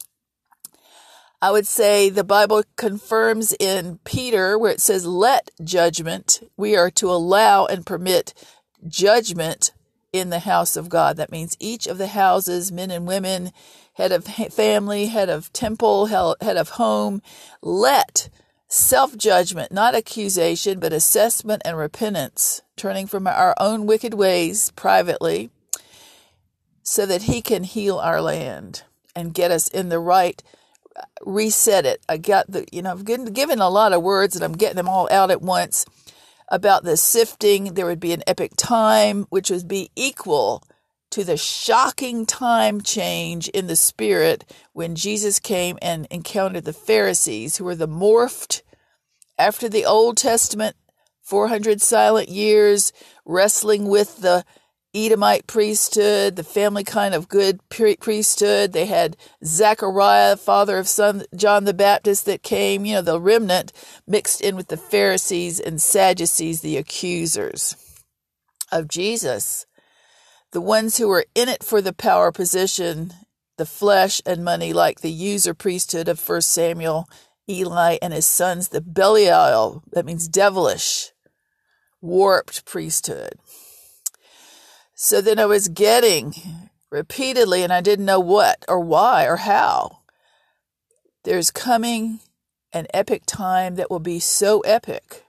I 1.43 1.51
would 1.51 1.67
say 1.67 2.11
the 2.11 2.23
Bible 2.23 2.65
confirms 2.77 3.55
in 3.59 3.99
Peter 4.05 4.59
where 4.59 4.73
it 4.73 4.81
says, 4.81 5.07
let 5.07 5.51
judgment. 5.65 6.41
We 6.59 6.77
are 6.77 6.91
to 6.93 7.11
allow 7.11 7.65
and 7.65 7.87
permit 7.87 8.35
judgment 8.87 9.73
in 10.13 10.29
the 10.29 10.41
house 10.41 10.77
of 10.77 10.91
God. 10.91 11.17
That 11.17 11.33
means 11.33 11.57
each 11.59 11.87
of 11.87 11.97
the 11.97 12.09
houses, 12.09 12.71
men 12.71 12.91
and 12.91 13.07
women, 13.07 13.53
head 13.95 14.13
of 14.13 14.25
family, 14.25 15.07
head 15.07 15.31
of 15.31 15.51
temple, 15.55 16.07
head 16.07 16.57
of 16.59 16.71
home, 16.71 17.23
let 17.63 18.29
self 18.69 19.17
judgment, 19.17 19.73
not 19.73 19.95
accusation, 19.95 20.79
but 20.79 20.93
assessment 20.93 21.63
and 21.65 21.77
repentance, 21.77 22.61
turning 22.77 23.07
from 23.07 23.27
our 23.27 23.55
own 23.59 23.87
wicked 23.87 24.13
ways 24.13 24.73
privately, 24.73 25.51
so 26.83 27.07
that 27.07 27.23
He 27.23 27.41
can 27.41 27.65
heal 27.65 27.99
our 27.99 28.21
land 28.21 28.83
and 29.17 29.35
get 29.35 29.51
us 29.51 29.69
in 29.69 29.89
the 29.89 29.99
right 29.99 30.43
reset 31.23 31.87
it. 31.87 32.03
I 32.09 32.17
got 32.17 32.51
the, 32.51 32.67
you 32.73 32.83
know, 32.83 32.93
I've 32.93 33.05
given 33.05 33.61
a 33.61 33.69
lot 33.69 33.93
of 33.93 34.03
words 34.03 34.35
and 34.37 34.45
I'm 34.45 34.53
getting 34.57 34.77
them 34.77 34.89
all 34.89 35.09
out 35.11 35.31
at 35.31 35.43
once 35.43 35.87
about 36.49 36.85
the 36.85 36.97
sifting. 36.97 37.75
There 37.75 37.87
would 37.87 38.01
be 38.01 38.13
an 38.13 38.23
epic 38.27 38.53
time, 38.57 39.27
which 39.31 39.51
would 39.51 39.69
be 39.69 39.91
equal 39.95 40.63
to 41.11 41.25
the 41.25 41.37
shocking 41.37 42.25
time 42.25 42.81
change 42.81 43.49
in 43.49 43.67
the 43.67 43.77
spirit 43.77 44.51
when 44.73 44.95
Jesus 44.95 45.41
came 45.41 45.79
and 45.83 46.07
encountered 46.11 46.65
the 46.65 46.73
Pharisees, 46.73 47.57
who 47.57 47.65
were 47.65 47.75
the 47.75 47.89
morphed 47.89 48.63
after 49.39 49.69
the 49.69 49.85
Old 49.85 50.17
Testament 50.17 50.77
400 51.23 51.81
silent 51.81 52.29
years 52.29 52.93
wrestling 53.25 53.89
with 53.89 54.21
the 54.21 54.45
Edomite 54.93 55.47
priesthood, 55.47 56.35
the 56.35 56.43
family 56.43 56.83
kind 56.83 57.15
of 57.15 57.29
good 57.29 57.61
priesthood. 57.69 58.73
They 58.73 58.87
had 58.87 59.17
Zechariah, 59.45 60.37
father 60.37 60.79
of 60.79 60.89
son 60.89 61.25
John 61.35 61.65
the 61.65 61.75
Baptist, 61.75 62.27
that 62.27 62.43
came, 62.43 62.85
you 62.85 62.95
know, 62.95 63.03
the 63.03 63.21
remnant 63.21 63.73
mixed 64.07 64.41
in 64.41 64.57
with 64.57 64.67
the 64.67 64.77
Pharisees 64.77 65.61
and 65.61 65.81
Sadducees, 65.81 66.61
the 66.61 66.77
accusers 66.77 67.77
of 68.73 68.89
Jesus. 68.89 69.65
The 70.51 70.61
ones 70.61 70.97
who 70.97 71.07
were 71.07 71.27
in 71.37 71.49
it 71.49 71.63
for 71.63 71.81
the 71.81 71.93
power 71.93 72.33
position, 72.33 73.13
the 73.59 73.67
flesh 73.67 74.21
and 74.27 74.45
money, 74.45 74.73
like 74.73 75.03
the 75.03 75.13
user 75.13 75.55
priesthood 75.55 76.09
of 76.09 76.29
1 76.29 76.41
Samuel, 76.41 77.09
Eli 77.49 77.99
and 78.03 78.13
his 78.13 78.27
sons, 78.27 78.69
the 78.69 78.81
Belial, 78.81 79.85
that 79.93 80.05
means 80.05 80.27
devilish, 80.27 81.13
warped 82.01 82.65
priesthood. 82.65 83.35
So 85.03 85.23
then 85.23 85.39
I 85.39 85.47
was 85.47 85.69
getting 85.69 86.35
repeatedly, 86.91 87.63
and 87.63 87.73
I 87.73 87.81
didn't 87.81 88.05
know 88.05 88.21
what 88.21 88.67
or 88.69 88.79
why 88.79 89.25
or 89.25 89.37
how. 89.37 90.01
There's 91.25 91.51
coming 91.51 92.21
an 92.75 92.87
epic 92.93 93.23
time 93.25 93.77
that 93.77 93.91
will 93.91 93.99
be 93.99 94.21
so 94.21 94.61
epic 94.61 95.25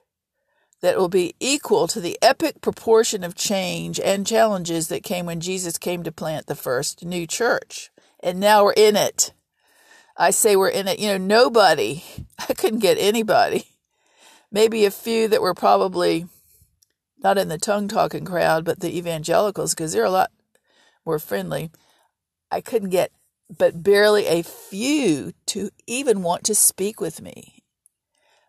that 0.82 0.98
will 0.98 1.08
be 1.08 1.36
equal 1.40 1.88
to 1.88 2.01
the 2.01 2.18
epic 2.22 2.60
proportion 2.60 3.24
of 3.24 3.34
change 3.34 3.98
and 3.98 4.28
challenges 4.28 4.90
that 4.90 5.04
came 5.04 5.25
when 5.25 5.40
Jesus 5.40 5.78
came 5.78 6.04
to 6.04 6.12
plant 6.12 6.48
the 6.48 6.56
first 6.56 7.06
new 7.06 7.25
church. 7.25 7.92
And 8.20 8.42
now 8.42 8.66
we're 8.66 8.74
in 8.74 8.98
it. 8.98 9.32
I 10.18 10.32
say 10.32 10.58
we're 10.58 10.68
in 10.68 10.90
it. 10.90 11.00
You 11.00 11.18
know, 11.18 11.18
nobody, 11.18 12.04
I 12.50 12.54
couldn't 12.56 12.80
get 12.80 12.98
anybody, 13.00 13.68
maybe 14.51 14.84
a 14.84 14.92
few 14.92 15.30
that 15.30 15.42
were 15.42 15.54
probably 15.54 16.25
not 17.24 17.38
in 17.38 17.48
the 17.48 17.58
tongue 17.58 17.88
talking 17.88 18.25
crowd, 18.25 18.66
but 18.66 18.80
the 18.80 18.96
evangelicals, 18.98 19.74
because 19.74 19.94
they're 19.94 20.06
a 20.06 20.12
lot 20.12 20.32
more 21.06 21.20
friendly. 21.20 21.72
I 22.51 22.62
couldn't 22.62 22.90
get 22.90 23.12
but 23.58 23.84
barely 23.84 24.28
a 24.28 24.44
few 24.44 25.34
to 25.46 25.70
even 25.86 26.24
want 26.24 26.44
to 26.46 26.56
speak 26.56 27.01
with 27.01 27.22
me 27.22 27.63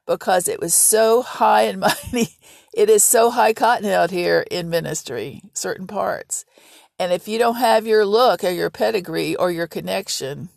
because 0.06 0.48
it 0.48 0.60
was 0.60 0.74
so 0.74 1.22
high 1.22 1.62
and 1.62 1.80
mighty. 2.12 2.36
It 2.72 2.88
is 2.88 3.02
so 3.02 3.30
high 3.30 3.52
cotton 3.52 3.90
out 3.90 4.10
here 4.10 4.44
in 4.50 4.70
ministry, 4.70 5.42
certain 5.52 5.86
parts. 5.86 6.44
And 6.98 7.12
if 7.12 7.26
you 7.26 7.38
don't 7.38 7.56
have 7.56 7.86
your 7.86 8.06
look 8.06 8.44
or 8.44 8.50
your 8.50 8.70
pedigree 8.70 9.34
or 9.34 9.50
your 9.50 9.66
connection, 9.66 10.50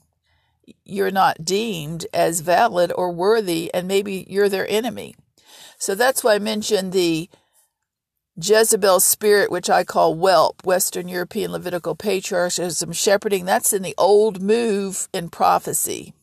you're 0.84 1.12
not 1.12 1.44
deemed 1.44 2.06
as 2.14 2.42
valid 2.42 2.92
or 2.96 3.12
worthy, 3.12 3.74
and 3.74 3.88
maybe 3.88 4.26
you're 4.30 4.50
their 4.50 4.68
enemy. 4.70 5.16
So 5.78 5.96
that's 5.96 6.24
why 6.24 6.36
I 6.36 6.40
mentioned 6.40 6.92
the 6.94 7.30
Jezebel's 8.42 9.06
spirit, 9.06 9.50
which 9.50 9.70
I 9.70 9.86
call 9.86 10.14
whelp, 10.14 10.66
Western 10.66 11.08
European 11.08 11.54
Levitical 11.54 11.96
patriarchalism, 11.96 12.92
shepherding, 12.92 13.46
that's 13.46 13.72
in 13.72 13.82
the 13.82 13.96
old 13.98 14.42
move 14.42 15.08
in 15.14 15.30
prophecy, 15.30 16.14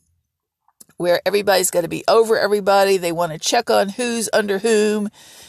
where 0.98 1.22
everybody's 1.24 1.70
got 1.70 1.82
to 1.82 1.88
be 1.88 2.04
over 2.06 2.38
everybody. 2.38 2.98
They 2.98 3.12
want 3.12 3.32
to 3.32 3.38
check 3.38 3.70
on 3.70 3.90
who's 3.90 4.28
under 4.34 4.58
whom. 4.58 5.08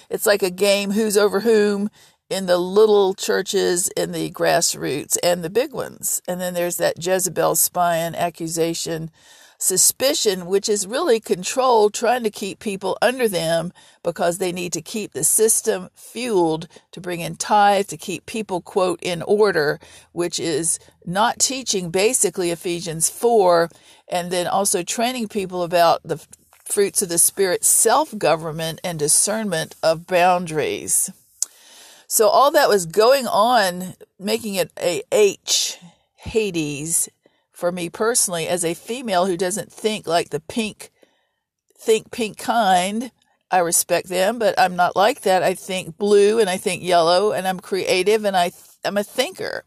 It's 0.10 0.26
like 0.26 0.42
a 0.42 0.50
game, 0.50 0.92
who's 0.92 1.18
over 1.18 1.42
whom, 1.42 1.90
in 2.30 2.46
the 2.46 2.58
little 2.58 3.14
churches, 3.14 3.90
in 3.98 4.14
the 4.14 4.32
grassroots, 4.32 5.18
and 5.22 5.44
the 5.44 5.50
big 5.50 5.74
ones. 5.74 6.22
And 6.30 6.40
then 6.40 6.54
there's 6.54 6.78
that 6.78 7.06
Jezebel 7.06 7.58
spying 7.58 8.16
accusation 8.16 9.12
suspicion, 9.64 10.46
which 10.46 10.68
is 10.68 10.86
really 10.86 11.22
control, 11.22 11.90
trying 11.90 12.22
to 12.22 12.30
keep 12.30 12.60
people 12.60 12.98
under 13.02 13.30
them 13.30 13.72
because 14.04 14.38
they 14.38 14.52
need 14.52 14.74
to 14.74 14.82
keep 14.82 15.14
the 15.14 15.24
system 15.24 15.90
fueled 15.96 16.68
to 16.92 17.00
bring 17.00 17.22
in 17.22 17.36
tithe, 17.38 17.88
to 17.88 17.96
keep 17.96 18.26
people, 18.26 18.60
quote, 18.60 19.00
in 19.02 19.22
order, 19.22 19.80
which 20.12 20.38
is 20.38 20.80
not 21.06 21.40
teaching 21.40 21.92
basically 21.92 22.52
Ephesians 22.52 23.10
4, 23.10 23.70
and 24.10 24.32
then 24.32 24.48
also 24.48 24.84
training 24.84 25.30
people 25.30 25.64
about 25.64 26.04
the 26.04 26.22
fruits 26.66 27.02
of 27.02 27.08
the 27.08 27.18
Spirit, 27.18 27.64
self 27.64 28.18
government, 28.18 28.82
and 28.84 29.00
discernment 29.00 29.76
of 29.82 30.06
boundaries. 30.06 31.10
So 32.08 32.28
all 32.28 32.52
that 32.52 32.68
was 32.68 32.86
going 32.86 33.28
on, 33.28 33.94
making 34.20 34.56
it 34.56 34.72
a 34.78 35.04
H, 35.12 35.80
Hades, 36.18 37.08
for 37.64 37.72
me 37.72 37.90
personally 37.90 38.46
as 38.46 38.66
a 38.66 38.74
female 38.74 39.26
who 39.26 39.38
doesn't 39.38 39.72
think 39.72 40.06
like 40.06 40.32
the 40.32 40.42
pink 40.42 40.92
think 41.78 42.12
pink 42.12 42.38
kind 42.38 43.10
i 43.52 43.58
respect 43.58 44.10
them 44.10 44.38
but 44.38 44.54
i'm 44.60 44.76
not 44.76 44.98
like 44.98 45.22
that. 45.22 45.44
I 45.44 45.54
think 45.54 45.98
blue 45.98 46.40
and 46.40 46.50
i 46.50 46.58
think 46.58 46.84
yellow 46.84 47.32
and 47.32 47.48
i'm 47.48 47.62
creative 47.62 48.26
and 48.26 48.36
i 48.36 48.52
i'm 48.84 48.98
a 48.98 49.04
thinker. 49.06 49.64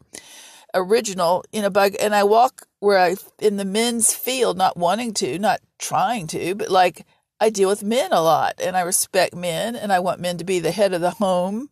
Original 0.75 1.43
you 1.51 1.63
know 1.63 1.71
bug 1.71 1.93
and 1.99 2.13
i 2.13 2.23
walk 2.23 2.67
where 2.77 2.99
i 2.99 3.15
in 3.39 3.57
the 3.57 3.65
men's 3.65 4.13
field 4.13 4.59
not 4.59 4.77
wanting 4.77 5.11
to 5.15 5.39
not 5.39 5.61
trying 5.79 6.27
to 6.27 6.53
but 6.53 6.69
like 6.69 7.03
i 7.39 7.49
deal 7.49 7.67
with 7.67 7.81
men 7.81 8.13
a 8.13 8.21
lot 8.21 8.61
and 8.63 8.77
i 8.77 8.81
respect 8.81 9.35
men 9.35 9.75
and 9.75 9.91
i 9.91 9.97
want 9.97 10.21
men 10.21 10.37
to 10.37 10.43
be 10.43 10.59
the 10.59 10.69
head 10.69 10.93
of 10.93 11.01
the 11.01 11.17
home. 11.17 11.67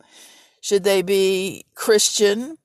Should 0.60 0.86
they 0.86 1.04
be 1.04 1.66
christian 1.76 2.58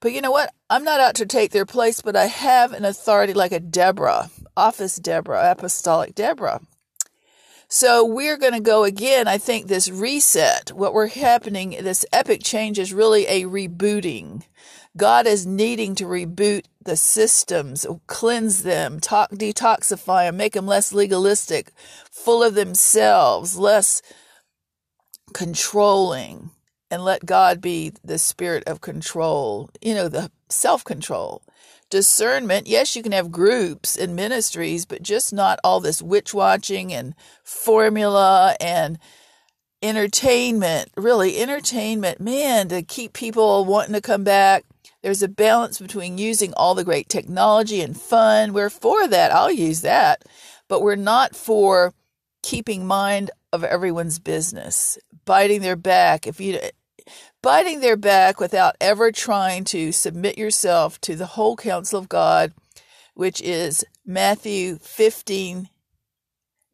but 0.00 0.12
you 0.12 0.20
know 0.20 0.30
what? 0.30 0.52
I'm 0.68 0.84
not 0.84 1.00
out 1.00 1.14
to 1.16 1.26
take 1.26 1.52
their 1.52 1.66
place, 1.66 2.02
but 2.02 2.16
I 2.16 2.26
have 2.26 2.72
an 2.72 2.84
authority 2.84 3.34
like 3.34 3.52
a 3.52 3.60
Deborah, 3.60 4.30
office 4.56 4.96
Deborah, 4.96 5.50
apostolic 5.50 6.14
Deborah. 6.14 6.60
So 7.68 8.04
we're 8.04 8.36
going 8.36 8.52
to 8.52 8.60
go 8.60 8.84
again. 8.84 9.26
I 9.26 9.38
think 9.38 9.66
this 9.66 9.90
reset, 9.90 10.70
what 10.70 10.94
we're 10.94 11.08
happening, 11.08 11.70
this 11.82 12.06
epic 12.12 12.42
change 12.44 12.78
is 12.78 12.92
really 12.92 13.26
a 13.26 13.44
rebooting. 13.44 14.44
God 14.96 15.26
is 15.26 15.46
needing 15.46 15.94
to 15.96 16.04
reboot 16.04 16.66
the 16.84 16.96
systems, 16.96 17.84
cleanse 18.06 18.62
them, 18.62 19.00
talk, 19.00 19.30
detoxify 19.32 20.28
them, 20.28 20.36
make 20.36 20.52
them 20.52 20.66
less 20.66 20.92
legalistic, 20.92 21.72
full 22.10 22.42
of 22.42 22.54
themselves, 22.54 23.58
less 23.58 24.00
controlling 25.34 26.50
and 26.90 27.04
let 27.04 27.26
God 27.26 27.60
be 27.60 27.92
the 28.04 28.18
spirit 28.18 28.64
of 28.66 28.80
control, 28.80 29.70
you 29.80 29.94
know, 29.94 30.08
the 30.08 30.30
self 30.48 30.84
control. 30.84 31.42
Discernment, 31.88 32.66
yes, 32.66 32.96
you 32.96 33.02
can 33.02 33.12
have 33.12 33.30
groups 33.30 33.96
and 33.96 34.16
ministries, 34.16 34.86
but 34.86 35.02
just 35.02 35.32
not 35.32 35.60
all 35.62 35.78
this 35.78 36.02
witch 36.02 36.34
watching 36.34 36.92
and 36.92 37.14
formula 37.44 38.56
and 38.60 38.98
entertainment. 39.82 40.90
Really, 40.96 41.38
entertainment, 41.38 42.20
man, 42.20 42.68
to 42.68 42.82
keep 42.82 43.12
people 43.12 43.64
wanting 43.64 43.94
to 43.94 44.00
come 44.00 44.24
back. 44.24 44.64
There's 45.02 45.22
a 45.22 45.28
balance 45.28 45.78
between 45.78 46.18
using 46.18 46.52
all 46.54 46.74
the 46.74 46.84
great 46.84 47.08
technology 47.08 47.80
and 47.80 47.96
fun. 47.96 48.52
We're 48.52 48.70
for 48.70 49.06
that. 49.06 49.32
I'll 49.32 49.52
use 49.52 49.82
that. 49.82 50.24
But 50.68 50.82
we're 50.82 50.96
not 50.96 51.36
for 51.36 51.94
keeping 52.42 52.86
mind 52.86 53.30
of 53.52 53.64
everyone's 53.64 54.18
business, 54.18 54.98
biting 55.24 55.62
their 55.62 55.76
back. 55.76 56.26
If 56.26 56.40
you 56.40 56.60
biting 57.42 57.80
their 57.80 57.96
back 57.96 58.40
without 58.40 58.76
ever 58.80 59.12
trying 59.12 59.64
to 59.64 59.92
submit 59.92 60.36
yourself 60.38 61.00
to 61.02 61.14
the 61.14 61.26
whole 61.26 61.56
counsel 61.56 62.00
of 62.00 62.08
God, 62.08 62.52
which 63.14 63.40
is 63.40 63.84
Matthew 64.04 64.78
15 64.78 65.68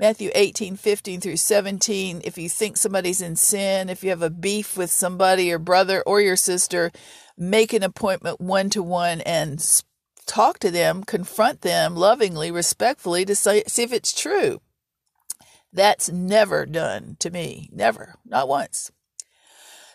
Matthew 0.02 0.30
18, 0.34 0.74
15 0.74 1.20
through 1.20 1.36
17. 1.36 2.22
If 2.24 2.36
you 2.36 2.48
think 2.48 2.76
somebody's 2.76 3.20
in 3.20 3.36
sin, 3.36 3.88
if 3.88 4.02
you 4.02 4.10
have 4.10 4.20
a 4.20 4.30
beef 4.30 4.76
with 4.76 4.90
somebody, 4.90 5.44
your 5.44 5.60
brother 5.60 6.02
or 6.04 6.20
your 6.20 6.34
sister, 6.34 6.90
make 7.38 7.72
an 7.72 7.84
appointment 7.84 8.40
one 8.40 8.68
to 8.70 8.82
one 8.82 9.20
and 9.20 9.64
talk 10.26 10.58
to 10.58 10.72
them, 10.72 11.04
confront 11.04 11.60
them 11.60 11.94
lovingly, 11.94 12.50
respectfully 12.50 13.24
to 13.26 13.36
say, 13.36 13.62
see 13.68 13.84
if 13.84 13.92
it's 13.92 14.12
true. 14.12 14.60
That's 15.72 16.10
never 16.10 16.66
done 16.66 17.16
to 17.20 17.30
me. 17.30 17.70
Never. 17.72 18.16
Not 18.24 18.48
once. 18.48 18.90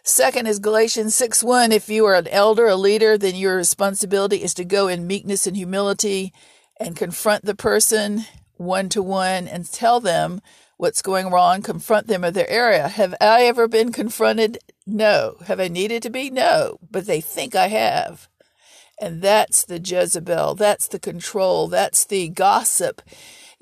Second 0.03 0.48
is 0.48 0.60
Galatians 0.60 1.15
6 1.15 1.43
1. 1.43 1.72
If 1.72 1.89
you 1.89 2.05
are 2.05 2.15
an 2.15 2.27
elder, 2.29 2.65
a 2.67 2.75
leader, 2.75 3.17
then 3.17 3.36
your 3.36 3.57
responsibility 3.57 4.41
is 4.41 4.53
to 4.53 4.63
go 4.63 4.88
in 4.88 5.05
meekness 5.05 5.46
and 5.46 5.57
humility 5.57 6.34
and 6.79 6.96
confront 6.96 7.46
the 7.46 7.55
person 7.55 8.25
one 8.55 8.89
to 8.89 9.03
one 9.03 9.48
and 9.48 9.69
tell 9.72 10.00
them 10.00 10.41
what's 10.77 11.01
going 11.01 11.29
wrong, 11.29 11.62
confront 11.62 12.07
them 12.07 12.24
of 12.24 12.34
their 12.34 12.50
area. 12.50 12.88
Have 12.88 13.15
I 13.19 13.43
ever 13.43 13.67
been 13.67 13.91
confronted? 13.91 14.60
No. 14.86 15.36
Have 15.46 15.60
I 15.60 15.67
needed 15.67 16.03
to 16.03 16.10
be? 16.10 16.29
No. 16.29 16.79
But 16.89 17.05
they 17.05 17.19
think 17.19 17.55
I 17.55 17.67
have. 17.67 18.29
And 19.00 19.22
that's 19.22 19.65
the 19.65 19.79
Jezebel. 19.79 20.55
That's 20.55 20.88
the 20.88 21.00
control. 21.00 21.67
That's 21.67 22.05
the 22.05 22.29
gossip. 22.29 23.01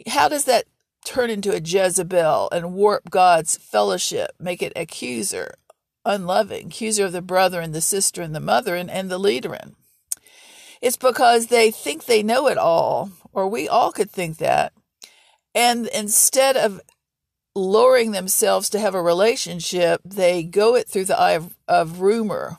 How 0.07 0.29
does 0.29 0.45
that 0.45 0.65
turn 1.05 1.29
into 1.29 1.53
a 1.53 1.62
Jezebel 1.62 2.50
and 2.51 2.74
warp 2.74 3.09
God's 3.09 3.57
fellowship, 3.57 4.31
make 4.39 4.62
it 4.62 4.74
accuser, 4.75 5.53
unloving, 6.03 6.67
accuser 6.67 7.05
of 7.05 7.12
the 7.13 7.21
brother 7.21 7.62
and 7.62 7.74
the 7.74 7.81
sister 7.81 8.21
and 8.21 8.35
the 8.35 8.39
mother 8.39 8.75
and, 8.75 8.89
and 8.91 9.09
the 9.09 9.19
leaderin? 9.19 9.75
It's 10.81 10.97
because 10.97 11.47
they 11.47 11.71
think 11.71 12.05
they 12.05 12.21
know 12.21 12.47
it 12.47 12.57
all, 12.57 13.12
or 13.31 13.47
we 13.47 13.67
all 13.67 13.91
could 13.91 14.12
think 14.12 14.38
that. 14.38 14.74
And 15.53 15.88
instead 15.88 16.57
of 16.57 16.81
lowering 17.55 18.12
themselves 18.12 18.69
to 18.69 18.79
have 18.79 18.93
a 18.93 19.01
relationship, 19.01 20.01
they 20.03 20.43
go 20.43 20.75
it 20.75 20.89
through 20.89 21.05
the 21.05 21.19
eye 21.19 21.31
of, 21.31 21.55
of 21.67 22.01
rumor. 22.01 22.57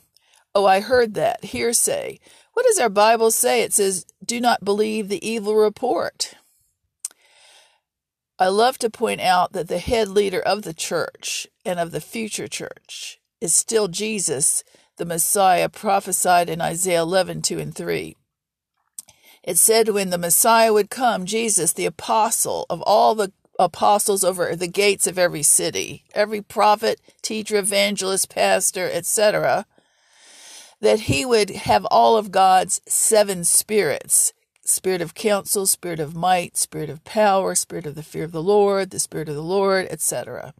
Oh, 0.54 0.64
I 0.64 0.80
heard 0.80 1.14
that, 1.14 1.44
hearsay. 1.44 2.18
What 2.54 2.64
does 2.66 2.78
our 2.78 2.88
Bible 2.88 3.30
say? 3.30 3.60
It 3.60 3.74
says, 3.74 4.06
do 4.24 4.40
not 4.40 4.64
believe 4.64 5.08
the 5.08 5.28
evil 5.28 5.54
report. 5.54 6.34
I 8.38 8.48
love 8.48 8.76
to 8.78 8.90
point 8.90 9.22
out 9.22 9.52
that 9.52 9.68
the 9.68 9.78
head 9.78 10.08
leader 10.08 10.40
of 10.40 10.62
the 10.62 10.74
church 10.74 11.46
and 11.64 11.80
of 11.80 11.90
the 11.90 12.02
future 12.02 12.48
church 12.48 13.18
is 13.40 13.54
still 13.54 13.88
Jesus, 13.88 14.62
the 14.98 15.06
Messiah 15.06 15.70
prophesied 15.70 16.50
in 16.50 16.60
Isaiah 16.60 17.00
11 17.00 17.40
2 17.40 17.58
and 17.58 17.74
3. 17.74 18.14
It 19.42 19.56
said 19.56 19.88
when 19.88 20.10
the 20.10 20.18
Messiah 20.18 20.72
would 20.72 20.90
come, 20.90 21.24
Jesus, 21.24 21.72
the 21.72 21.86
apostle 21.86 22.66
of 22.68 22.82
all 22.82 23.14
the 23.14 23.32
apostles 23.58 24.22
over 24.22 24.54
the 24.54 24.66
gates 24.66 25.06
of 25.06 25.18
every 25.18 25.42
city, 25.42 26.04
every 26.14 26.42
prophet, 26.42 27.00
teacher, 27.22 27.56
evangelist, 27.56 28.28
pastor, 28.28 28.90
etc., 28.92 29.64
that 30.82 31.00
he 31.00 31.24
would 31.24 31.48
have 31.50 31.86
all 31.86 32.18
of 32.18 32.30
God's 32.30 32.82
seven 32.86 33.44
spirits 33.44 34.34
spirit 34.68 35.00
of 35.00 35.14
counsel, 35.14 35.66
spirit 35.66 36.00
of 36.00 36.14
might, 36.14 36.56
spirit 36.56 36.90
of 36.90 37.04
power, 37.04 37.54
spirit 37.54 37.87
of 37.87 37.94
the 37.94 38.02
fear 38.02 38.25
of 38.25 38.32
the 38.32 38.42
Lord, 38.42 38.90
the 38.90 38.99
spirit 38.99 39.28
of 39.28 39.35
the 39.35 39.42
Lord, 39.42 39.87
etc. 39.90 40.54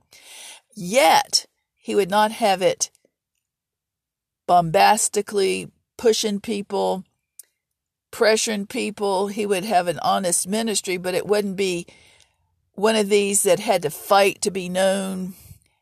Yet, 0.75 1.47
he 1.75 1.95
would 1.95 2.11
not 2.11 2.33
have 2.33 2.63
it 2.63 2.91
bombastically 4.47 5.71
pushing 5.97 6.41
people, 6.41 7.05
pressuring 8.13 8.69
people. 8.69 9.29
He 9.29 9.47
would 9.47 9.65
have 9.65 9.89
an 9.89 9.99
honest 10.01 10.47
ministry, 10.47 10.97
but 10.97 11.15
it 11.15 11.27
wouldn't 11.27 11.57
be 11.57 11.87
one 12.73 12.97
of 12.97 13.09
these 13.09 13.43
that 13.43 13.61
had 13.61 13.83
to 13.83 13.91
fight 13.91 14.43
to 14.43 14.51
be 14.51 14.69
known. 14.69 15.35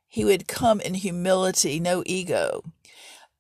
He 0.07 0.25
would 0.25 0.47
come 0.47 0.81
in 0.81 0.95
humility, 0.95 1.81
no 1.81 2.02
ego. 2.07 2.62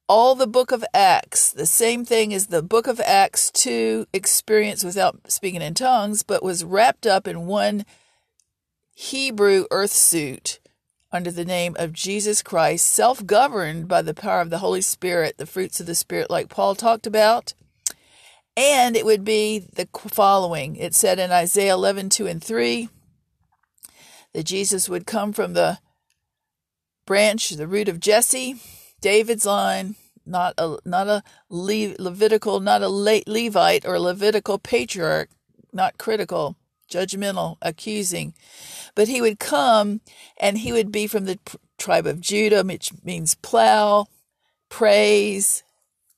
All 0.06 0.34
the 0.34 0.46
book 0.46 0.70
of 0.70 0.84
Acts, 0.92 1.50
the 1.50 1.64
same 1.64 2.04
thing 2.04 2.34
as 2.34 2.48
the 2.48 2.62
book 2.62 2.86
of 2.86 3.00
Acts 3.00 3.50
2 3.52 4.06
experience 4.12 4.84
without 4.84 5.30
speaking 5.30 5.62
in 5.62 5.72
tongues, 5.72 6.22
but 6.22 6.42
was 6.42 6.62
wrapped 6.62 7.06
up 7.06 7.26
in 7.26 7.46
one 7.46 7.86
Hebrew 8.94 9.64
earth 9.70 9.92
suit 9.92 10.60
under 11.10 11.30
the 11.30 11.44
name 11.44 11.74
of 11.78 11.94
Jesus 11.94 12.42
Christ, 12.42 12.84
self 12.84 13.24
governed 13.24 13.88
by 13.88 14.02
the 14.02 14.12
power 14.12 14.42
of 14.42 14.50
the 14.50 14.58
Holy 14.58 14.82
Spirit, 14.82 15.38
the 15.38 15.46
fruits 15.46 15.80
of 15.80 15.86
the 15.86 15.94
Spirit, 15.94 16.28
like 16.28 16.50
Paul 16.50 16.74
talked 16.74 17.06
about. 17.06 17.54
And 18.58 18.96
it 18.96 19.06
would 19.06 19.24
be 19.24 19.58
the 19.58 19.88
following. 20.08 20.76
It 20.76 20.94
said 20.94 21.18
in 21.18 21.32
Isaiah 21.32 21.74
11, 21.74 22.10
2 22.10 22.26
and 22.26 22.44
3, 22.44 22.88
that 24.34 24.44
Jesus 24.44 24.88
would 24.88 25.06
come 25.06 25.32
from 25.32 25.54
the 25.54 25.78
branch, 27.06 27.50
the 27.50 27.66
root 27.66 27.88
of 27.88 28.00
Jesse, 28.00 28.56
David's 29.04 29.44
line, 29.44 29.96
not 30.24 30.54
a 30.56 30.78
not 30.86 31.08
a 31.08 31.22
Le- 31.50 31.94
Levitical, 31.98 32.58
not 32.58 32.80
a 32.80 32.88
late 32.88 33.28
Levite 33.28 33.84
or 33.84 33.98
Levitical 33.98 34.58
patriarch, 34.58 35.28
not 35.74 35.98
critical, 35.98 36.56
judgmental, 36.90 37.58
accusing, 37.60 38.32
but 38.94 39.06
he 39.06 39.20
would 39.20 39.38
come 39.38 40.00
and 40.38 40.56
he 40.56 40.72
would 40.72 40.90
be 40.90 41.06
from 41.06 41.26
the 41.26 41.38
tribe 41.76 42.06
of 42.06 42.22
Judah, 42.22 42.62
which 42.62 42.92
means 43.04 43.34
plow, 43.34 44.06
praise, 44.70 45.64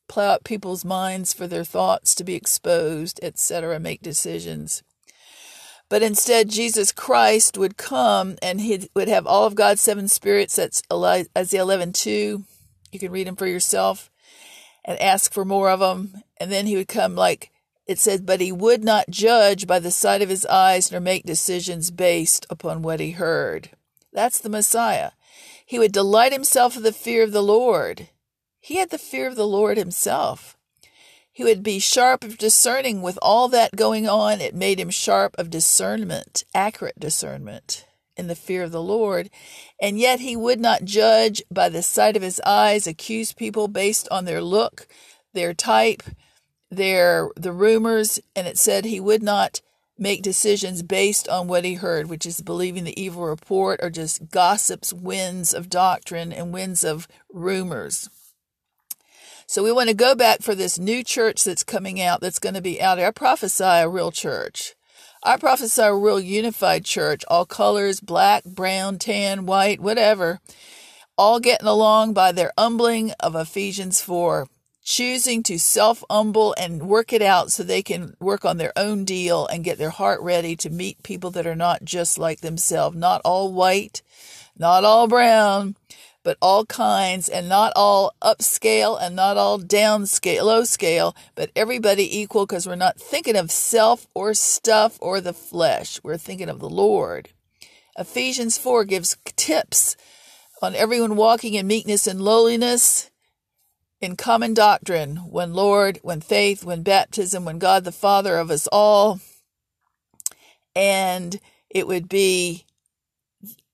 plow 0.07 0.35
out 0.35 0.45
people's 0.45 0.85
minds 0.85 1.33
for 1.33 1.49
their 1.49 1.65
thoughts 1.65 2.15
to 2.15 2.23
be 2.23 2.37
exposed, 2.37 3.19
etc., 3.21 3.81
make 3.81 4.01
decisions. 4.01 4.85
But 5.89 6.05
instead, 6.05 6.51
Jesus 6.51 6.93
Christ 6.93 7.59
would 7.59 7.77
come 7.77 8.37
and 8.41 8.61
he 8.61 8.89
would 8.95 9.09
have 9.09 9.27
all 9.27 9.45
of 9.45 9.57
God's 9.57 9.81
seven 9.81 10.07
spirits. 10.07 10.55
That's 10.55 10.83
Isaiah 11.37 11.63
11 11.63 11.93
2. 11.93 12.45
You 12.93 12.99
can 12.99 13.13
read 13.13 13.27
them 13.27 13.37
for 13.37 13.47
yourself 13.47 14.11
and 14.85 15.01
ask 15.01 15.33
for 15.33 15.45
more 15.45 15.71
of 15.71 15.81
them. 15.81 16.23
And 16.39 16.51
then 16.51 16.67
he 16.67 16.77
would 16.77 16.89
come 16.89 17.15
like 17.15 17.51
it 17.87 17.99
said, 17.99 18.27
but 18.27 18.41
he 18.41 18.51
would 18.51 18.83
not 18.83 19.11
judge 19.11 19.67
by 19.67 19.79
the 19.79 19.93
sight 19.93 20.21
of 20.21 20.29
his 20.29 20.45
eyes 20.47 20.91
nor 20.91 21.01
make 21.01 21.25
decisions 21.25 21.91
based 21.91 22.45
upon 22.51 22.83
what 22.83 22.99
he 22.99 23.13
heard. 23.13 23.71
That's 24.13 24.41
the 24.41 24.49
Messiah. 24.49 25.13
He 25.65 25.79
would 25.79 25.93
delight 25.93 26.33
himself 26.33 26.77
in 26.77 26.83
the 26.83 26.93
fear 26.93 27.23
of 27.23 27.33
the 27.33 27.43
Lord. 27.43 28.09
He 28.59 28.77
had 28.77 28.91
the 28.91 28.99
fear 28.99 29.29
of 29.29 29.37
the 29.37 29.47
Lord 29.47 29.77
himself. 29.77 30.57
He 31.33 31.45
would 31.45 31.63
be 31.63 31.79
sharp 31.79 32.25
of 32.25 32.39
discerning 32.39 33.03
with 33.03 33.19
all 33.23 33.49
that 33.49 33.77
going 33.77 34.09
on. 34.09 34.41
It 34.41 34.55
made 34.55 34.81
him 34.81 34.91
sharp 34.91 35.37
of 35.39 35.51
discernment, 35.51 36.45
accurate 36.55 36.99
discernment 36.99 37.85
in 38.17 38.27
the 38.27 38.35
fear 38.35 38.63
of 38.63 38.73
the 38.73 38.83
Lord. 38.83 39.31
And 39.81 39.99
yet 39.99 40.21
he 40.21 40.37
would 40.37 40.61
not 40.61 40.85
judge 40.85 41.43
by 41.51 41.69
the 41.69 41.83
sight 41.83 42.17
of 42.17 42.23
his 42.23 42.41
eyes, 42.47 42.87
accuse 42.87 43.33
people 43.33 43.69
based 43.69 44.09
on 44.11 44.25
their 44.25 44.43
look, 44.43 44.87
their 45.35 45.55
type, 45.55 46.03
their 46.71 47.31
the 47.37 47.53
rumors, 47.53 48.19
and 48.35 48.47
it 48.47 48.59
said 48.59 48.85
he 48.85 49.01
would 49.01 49.23
not 49.23 49.61
make 49.99 50.23
decisions 50.23 50.83
based 50.83 51.29
on 51.29 51.49
what 51.49 51.65
he 51.65 51.75
heard, 51.75 52.09
which 52.09 52.27
is 52.27 52.41
believing 52.41 52.85
the 52.85 53.01
evil 53.01 53.25
report 53.25 53.81
or 53.83 53.91
just 53.91 54.31
gossips, 54.31 54.93
winds 54.93 55.55
of 55.55 55.71
doctrine 55.71 56.33
and 56.33 56.53
winds 56.53 56.85
of 56.85 57.09
rumors. 57.33 58.11
So 59.47 59.63
we 59.63 59.73
want 59.73 59.89
to 59.89 59.95
go 59.95 60.15
back 60.15 60.43
for 60.43 60.55
this 60.55 60.79
new 60.79 61.05
church 61.05 61.45
that's 61.45 61.63
coming 61.63 62.01
out, 62.01 62.21
that's 62.21 62.41
going 62.41 62.57
to 62.57 62.61
be 62.61 62.83
out 62.83 62.97
there. 62.97 63.07
I 63.07 63.13
prophesy 63.13 63.65
a 63.65 63.89
real 63.89 64.11
church. 64.11 64.75
I 65.27 65.39
prophesy 65.39 65.83
a 65.83 65.93
real 65.93 66.21
unified 66.21 66.85
church, 66.85 67.25
all 67.27 67.47
colors, 67.47 67.99
black, 67.99 68.45
brown, 68.45 69.01
tan, 69.01 69.45
white, 69.45 69.81
whatever, 69.81 70.39
all 71.19 71.41
getting 71.41 71.67
along 71.67 72.13
by 72.13 72.31
their 72.31 72.53
humbling 72.57 73.11
of 73.19 73.35
Ephesians 73.35 74.01
4, 74.01 74.47
choosing 74.85 75.43
to 75.43 75.59
self 75.59 76.05
humble 76.09 76.55
and 76.57 76.85
work 76.85 77.13
it 77.13 77.23
out 77.23 77.51
so 77.51 77.65
they 77.65 77.83
can 77.83 78.15
work 78.21 78.45
on 78.45 78.59
their 78.59 78.73
own 78.77 79.05
deal 79.05 79.49
and 79.49 79.65
get 79.65 79.79
their 79.79 79.91
heart 79.91 80.21
ready 80.21 80.55
to 80.55 80.71
meet 80.71 81.03
people 81.03 81.33
that 81.33 81.47
are 81.47 81.57
not 81.57 81.85
just 81.85 82.19
like 82.19 82.41
themselves, 82.41 82.97
not 82.97 83.21
all 83.25 83.53
white, 83.53 84.03
not 84.57 84.85
all 84.85 85.09
brown, 85.09 85.75
but 86.27 86.37
all 86.43 86.67
kinds, 86.67 87.29
and 87.29 87.49
not 87.49 87.73
all 87.77 88.13
upscale 88.21 89.01
and 89.01 89.15
not 89.15 89.37
all 89.37 89.61
downscale, 89.61 90.43
low 90.43 90.65
scale, 90.65 91.15
but 91.37 91.53
everybody 91.55 92.19
equal 92.19 92.45
because 92.45 92.67
we're 92.67 92.75
not 92.75 92.99
thinking 92.99 93.37
of 93.37 93.49
self 93.49 94.09
or 94.13 94.35
stuff 94.35 94.99
or 95.01 95.21
the 95.21 95.33
flesh. 95.33 96.01
We're 96.03 96.17
thinking 96.17 96.49
of 96.49 96.59
the 96.59 96.69
Lord. 96.69 97.29
Ephesians 97.97 98.59
4 98.59 98.85
gives 98.87 99.17
tips 99.37 99.97
on 100.61 100.75
everyone 100.75 101.15
walking 101.15 101.55
in 101.55 101.69
meekness 101.69 102.09
and 102.09 102.21
lowliness 102.21 103.09
in 104.01 104.17
common 104.17 104.53
doctrine 104.53 105.19
when 105.31 105.55
Lord, 105.55 106.01
when 106.03 106.21
faith, 106.21 106.65
when 106.65 106.83
baptism, 106.83 107.45
when 107.45 107.61
God 107.61 107.85
the 107.85 107.93
Father 107.93 108.37
of 108.39 108.51
us 108.51 108.67
all. 108.73 109.21
And 110.75 111.39
it 111.71 111.87
would 111.87 112.09
be 112.09 112.66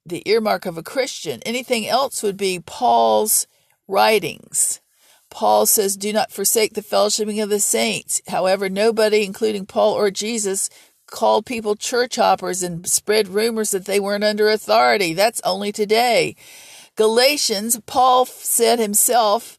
the 0.05 0.29
earmark 0.29 0.67
of 0.67 0.77
a 0.77 0.83
Christian. 0.83 1.41
Anything 1.45 1.87
else 1.87 2.23
would 2.23 2.37
be 2.37 2.61
Paul's 2.61 3.47
writings. 3.89 4.81
Paul 5.31 5.67
says, 5.67 5.97
Do 5.97 6.13
not 6.13 6.31
forsake 6.31 6.75
the 6.75 6.83
fellowshipping 6.83 7.43
of 7.43 7.49
the 7.49 7.61
saints. 7.61 8.21
However, 8.29 8.69
nobody, 8.69 9.25
including 9.25 9.67
Paul 9.67 9.95
or 9.95 10.11
Jesus, 10.11 10.69
called 11.07 11.47
people 11.47 11.77
church 11.77 12.17
hoppers 12.17 12.63
and 12.63 12.87
spread 12.87 13.29
rumors 13.29 13.71
that 13.71 13.87
they 13.87 14.01
weren't 14.01 14.25
under 14.25 14.49
authority. 14.49 15.15
That's 15.15 15.41
only 15.45 15.73
today. 15.73 16.37
Galatians, 16.97 17.81
Paul 17.87 18.27
said 18.27 18.79
himself 18.79 19.59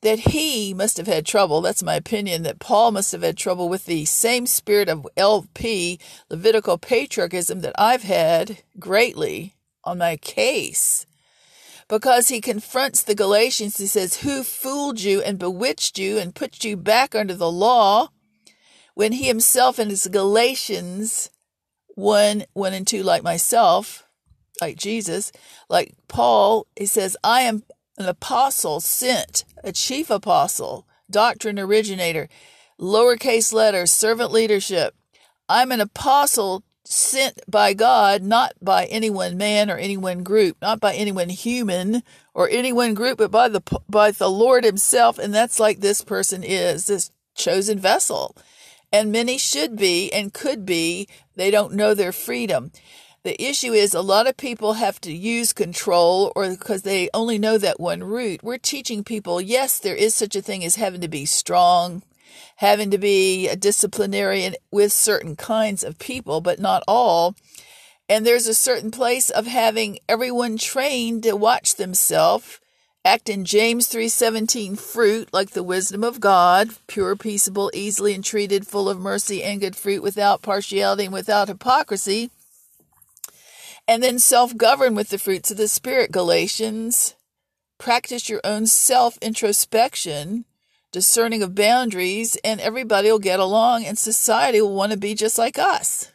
that 0.00 0.20
he 0.20 0.74
must 0.74 0.96
have 0.96 1.06
had 1.06 1.24
trouble. 1.24 1.60
That's 1.60 1.82
my 1.82 1.94
opinion, 1.94 2.42
that 2.42 2.58
Paul 2.58 2.90
must 2.90 3.12
have 3.12 3.22
had 3.22 3.36
trouble 3.36 3.68
with 3.68 3.86
the 3.86 4.04
same 4.04 4.46
spirit 4.46 4.88
of 4.88 5.06
LP, 5.16 6.00
Levitical 6.28 6.78
patriarchism, 6.78 7.60
that 7.60 7.74
I've 7.78 8.02
had 8.02 8.62
greatly 8.80 9.54
on 9.84 9.98
my 9.98 10.16
case. 10.16 11.06
Because 11.88 12.28
he 12.28 12.40
confronts 12.40 13.02
the 13.02 13.14
Galatians, 13.14 13.76
he 13.76 13.86
says, 13.86 14.18
Who 14.18 14.42
fooled 14.42 15.00
you 15.00 15.20
and 15.20 15.38
bewitched 15.38 15.98
you 15.98 16.18
and 16.18 16.34
put 16.34 16.64
you 16.64 16.76
back 16.76 17.14
under 17.14 17.34
the 17.34 17.50
law? 17.50 18.08
When 18.94 19.12
he 19.12 19.26
himself 19.26 19.78
and 19.78 19.90
his 19.90 20.06
Galatians 20.06 21.30
1 21.94 22.44
1 22.52 22.72
and 22.72 22.86
2, 22.86 23.02
like 23.02 23.22
myself, 23.22 24.04
like 24.60 24.76
Jesus, 24.76 25.32
like 25.68 25.94
Paul, 26.08 26.66
he 26.76 26.86
says, 26.86 27.16
I 27.22 27.42
am 27.42 27.64
an 27.98 28.06
apostle 28.06 28.80
sent, 28.80 29.44
a 29.62 29.72
chief 29.72 30.10
apostle, 30.10 30.86
doctrine 31.10 31.58
originator, 31.58 32.28
lowercase 32.80 33.52
letters, 33.52 33.92
servant 33.92 34.32
leadership. 34.32 34.94
I'm 35.48 35.72
an 35.72 35.80
apostle 35.80 36.62
sent 36.84 37.40
by 37.48 37.74
God, 37.74 38.22
not 38.22 38.52
by 38.60 38.86
any 38.86 39.10
one 39.10 39.36
man 39.36 39.70
or 39.70 39.76
any 39.76 39.96
one 39.96 40.22
group, 40.22 40.56
not 40.60 40.80
by 40.80 40.94
any 40.94 41.12
one 41.12 41.28
human 41.28 42.02
or 42.34 42.48
any 42.48 42.72
one 42.72 42.94
group, 42.94 43.18
but 43.18 43.30
by 43.30 43.48
the 43.48 43.62
by 43.88 44.10
the 44.10 44.30
Lord 44.30 44.64
Himself, 44.64 45.18
and 45.18 45.34
that's 45.34 45.60
like 45.60 45.80
this 45.80 46.02
person 46.02 46.42
is 46.42 46.86
this 46.86 47.10
chosen 47.34 47.78
vessel. 47.78 48.36
And 48.92 49.10
many 49.10 49.38
should 49.38 49.76
be 49.76 50.12
and 50.12 50.34
could 50.34 50.66
be. 50.66 51.08
They 51.34 51.50
don't 51.50 51.72
know 51.72 51.94
their 51.94 52.12
freedom. 52.12 52.72
The 53.24 53.40
issue 53.40 53.72
is 53.72 53.94
a 53.94 54.02
lot 54.02 54.26
of 54.26 54.36
people 54.36 54.74
have 54.74 55.00
to 55.02 55.12
use 55.12 55.52
control 55.52 56.32
or 56.34 56.50
because 56.50 56.82
they 56.82 57.08
only 57.14 57.38
know 57.38 57.56
that 57.56 57.78
one 57.78 58.02
route. 58.02 58.42
We're 58.42 58.58
teaching 58.58 59.04
people, 59.04 59.40
yes, 59.40 59.78
there 59.78 59.94
is 59.94 60.14
such 60.14 60.34
a 60.34 60.42
thing 60.42 60.64
as 60.64 60.74
having 60.74 61.00
to 61.02 61.08
be 61.08 61.24
strong, 61.24 62.02
having 62.56 62.90
to 62.90 62.98
be 62.98 63.48
a 63.48 63.56
disciplinarian 63.56 64.54
with 64.70 64.92
certain 64.92 65.36
kinds 65.36 65.82
of 65.84 65.98
people, 65.98 66.40
but 66.40 66.58
not 66.58 66.82
all. 66.86 67.34
And 68.08 68.26
there's 68.26 68.46
a 68.46 68.54
certain 68.54 68.90
place 68.90 69.30
of 69.30 69.46
having 69.46 69.98
everyone 70.08 70.58
trained 70.58 71.22
to 71.22 71.36
watch 71.36 71.76
themselves 71.76 72.58
act 73.04 73.28
in 73.28 73.44
James 73.44 73.88
3:17 73.88 74.76
fruit 74.76 75.28
like 75.32 75.50
the 75.50 75.62
wisdom 75.62 76.04
of 76.04 76.20
God, 76.20 76.70
pure, 76.86 77.16
peaceable, 77.16 77.70
easily 77.74 78.14
entreated, 78.14 78.66
full 78.66 78.88
of 78.88 79.00
mercy 79.00 79.42
and 79.42 79.60
good 79.60 79.74
fruit 79.74 80.02
without 80.02 80.42
partiality 80.42 81.04
and 81.04 81.12
without 81.12 81.48
hypocrisy 81.48 82.30
and 83.88 84.02
then 84.02 84.18
self 84.18 84.56
govern 84.56 84.94
with 84.94 85.08
the 85.08 85.18
fruits 85.18 85.50
of 85.50 85.56
the 85.56 85.68
Spirit. 85.68 86.12
Galatians. 86.12 87.14
Practice 87.78 88.28
your 88.28 88.40
own 88.44 88.66
self 88.66 89.18
introspection, 89.18 90.44
discerning 90.92 91.42
of 91.42 91.54
boundaries, 91.54 92.36
and 92.44 92.60
everybody 92.60 93.10
will 93.10 93.18
get 93.18 93.40
along, 93.40 93.84
and 93.84 93.98
society 93.98 94.60
will 94.60 94.74
want 94.74 94.92
to 94.92 94.98
be 94.98 95.14
just 95.14 95.38
like 95.38 95.58
us. 95.58 96.12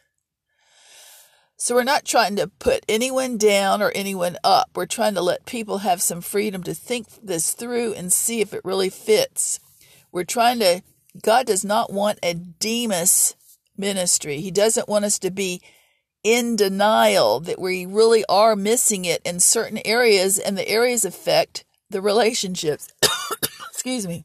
So 1.60 1.74
we're 1.74 1.82
not 1.82 2.04
trying 2.04 2.36
to 2.36 2.46
put 2.46 2.84
anyone 2.88 3.36
down 3.36 3.82
or 3.82 3.90
anyone 3.92 4.38
up. 4.44 4.70
We're 4.76 4.86
trying 4.86 5.14
to 5.14 5.20
let 5.20 5.44
people 5.44 5.78
have 5.78 6.00
some 6.00 6.20
freedom 6.20 6.62
to 6.62 6.72
think 6.72 7.08
this 7.20 7.52
through 7.52 7.94
and 7.94 8.12
see 8.12 8.40
if 8.40 8.54
it 8.54 8.64
really 8.64 8.88
fits. 8.88 9.58
We're 10.12 10.22
trying 10.22 10.60
to, 10.60 10.82
God 11.20 11.46
does 11.46 11.64
not 11.64 11.92
want 11.92 12.20
a 12.22 12.34
Demas 12.34 13.34
ministry. 13.76 14.40
He 14.40 14.52
doesn't 14.52 14.88
want 14.88 15.04
us 15.04 15.18
to 15.18 15.32
be 15.32 15.60
in 16.22 16.54
denial 16.54 17.40
that 17.40 17.60
we 17.60 17.86
really 17.86 18.24
are 18.28 18.54
missing 18.54 19.04
it 19.04 19.20
in 19.24 19.40
certain 19.40 19.80
areas, 19.84 20.38
and 20.38 20.56
the 20.56 20.68
areas 20.68 21.04
affect 21.04 21.64
the 21.90 22.00
relationships. 22.00 22.88
Excuse 23.72 24.06
me. 24.06 24.24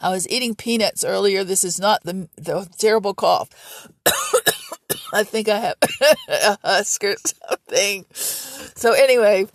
I 0.00 0.10
was 0.10 0.28
eating 0.28 0.54
peanuts 0.54 1.04
earlier. 1.04 1.44
This 1.44 1.64
is 1.64 1.78
not 1.78 2.02
the, 2.04 2.28
the 2.36 2.68
terrible 2.78 3.14
cough. 3.14 3.50
I 5.12 5.24
think 5.24 5.48
I 5.48 5.58
have 5.58 5.76
a 6.28 6.58
husk 6.64 7.04
or 7.04 7.16
something. 7.16 8.06
So, 8.12 8.92
anyway, 8.92 9.46